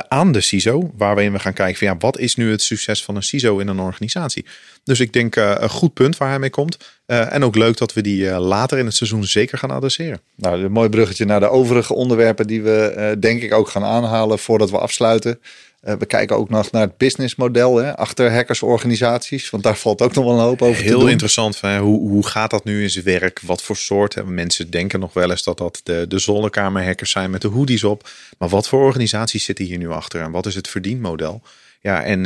[0.07, 3.15] aan de CISO, waarin we gaan kijken van ja, wat is nu het succes van
[3.15, 4.45] een CISO in een organisatie.
[4.83, 6.77] Dus ik denk een goed punt waar hij mee komt.
[7.05, 10.19] en ook leuk dat we die later in het seizoen zeker gaan adresseren.
[10.35, 14.39] Nou, een mooi bruggetje naar de overige onderwerpen die we denk ik ook gaan aanhalen
[14.39, 15.39] voordat we afsluiten.
[15.85, 19.49] Uh, we kijken ook nog naar het businessmodel hè, achter hackersorganisaties.
[19.49, 21.09] Want daar valt ook nog wel een hoop over Heel te doen.
[21.09, 21.61] interessant.
[21.61, 21.79] Hè?
[21.79, 23.39] Hoe, hoe gaat dat nu in zijn werk?
[23.43, 24.13] Wat voor soort?
[24.13, 24.23] Hè?
[24.23, 28.09] Mensen denken nog wel eens dat dat de, de zonnekamerhackers zijn met de hoodies op.
[28.37, 30.21] Maar wat voor organisaties zitten hier nu achter?
[30.21, 31.41] En wat is het verdienmodel?
[31.81, 32.21] Ja, en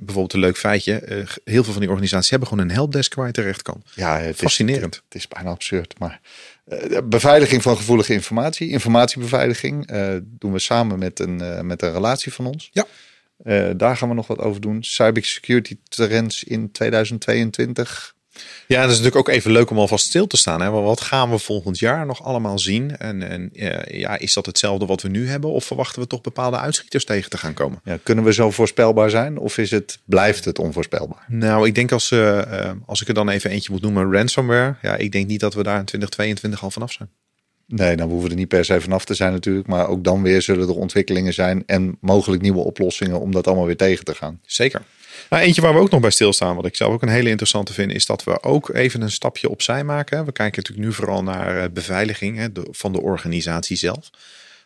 [0.00, 1.24] bijvoorbeeld een leuk feitje.
[1.44, 3.82] heel veel van die organisaties hebben gewoon een helpdesk waar je terecht kan.
[3.94, 4.94] Ja, het Fascinerend.
[4.94, 5.98] Is, het, is bijna absurd.
[5.98, 6.20] Maar
[7.04, 9.86] beveiliging van gevoelige informatie, informatiebeveiliging,
[10.22, 12.70] doen we samen met een, met een relatie van ons.
[12.72, 12.86] Ja.
[13.74, 14.82] daar gaan we nog wat over doen.
[14.82, 18.13] Cybersecurity trends in 2022
[18.66, 20.60] ja, dat is natuurlijk ook even leuk om alvast stil te staan.
[20.60, 20.70] Hè?
[20.70, 22.96] Wat gaan we volgend jaar nog allemaal zien?
[22.96, 23.50] En, en
[23.86, 25.50] ja, is dat hetzelfde wat we nu hebben?
[25.50, 27.80] Of verwachten we toch bepaalde uitschieters tegen te gaan komen?
[27.84, 29.38] Ja, kunnen we zo voorspelbaar zijn?
[29.38, 31.24] Of is het, blijft het onvoorspelbaar?
[31.28, 34.76] Nou, ik denk als, uh, als ik er dan even eentje moet noemen, ransomware.
[34.82, 37.08] Ja, ik denk niet dat we daar in 2022 al vanaf zijn.
[37.66, 39.66] Nee, dan hoeven we er niet per se vanaf te zijn natuurlijk.
[39.66, 43.66] Maar ook dan weer zullen er ontwikkelingen zijn en mogelijk nieuwe oplossingen om dat allemaal
[43.66, 44.40] weer tegen te gaan.
[44.42, 44.82] Zeker.
[45.30, 47.72] Nou, eentje waar we ook nog bij stilstaan, wat ik zelf ook een hele interessante
[47.72, 50.24] vind, is dat we ook even een stapje opzij maken.
[50.24, 54.10] We kijken natuurlijk nu vooral naar eh, beveiliging van de organisatie zelf.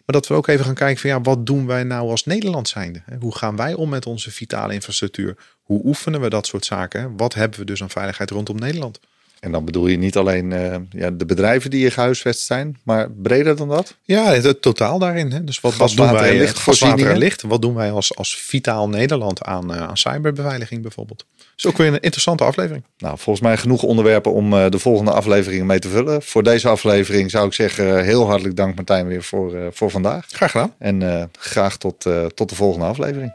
[0.08, 2.68] Maar dat we ook even gaan kijken van ja, wat doen wij nou als Nederland
[2.68, 3.02] zijnde?
[3.20, 5.36] Hoe gaan wij om met onze vitale infrastructuur?
[5.62, 7.16] Hoe oefenen we dat soort zaken?
[7.16, 9.00] Wat hebben we dus aan veiligheid rondom Nederland?
[9.40, 13.10] En dan bedoel je niet alleen uh, ja, de bedrijven die hier gehuisvest zijn, maar
[13.10, 13.96] breder dan dat?
[14.02, 15.32] Ja, het, totaal daarin.
[15.32, 15.44] Hè.
[15.44, 16.30] Dus wat, wat doen wij?
[16.30, 17.42] Eh, licht, en licht.
[17.42, 21.24] Wat doen wij als, als vitaal Nederland aan, uh, aan cyberbeveiliging bijvoorbeeld?
[21.56, 22.84] is ook weer een interessante aflevering.
[22.98, 26.22] Nou, volgens mij genoeg onderwerpen om uh, de volgende afleveringen mee te vullen.
[26.22, 30.26] Voor deze aflevering zou ik zeggen heel hartelijk dank Martijn weer voor, voor vandaag.
[30.28, 30.74] Graag gedaan.
[30.78, 33.32] En graag tot, tot de volgende aflevering.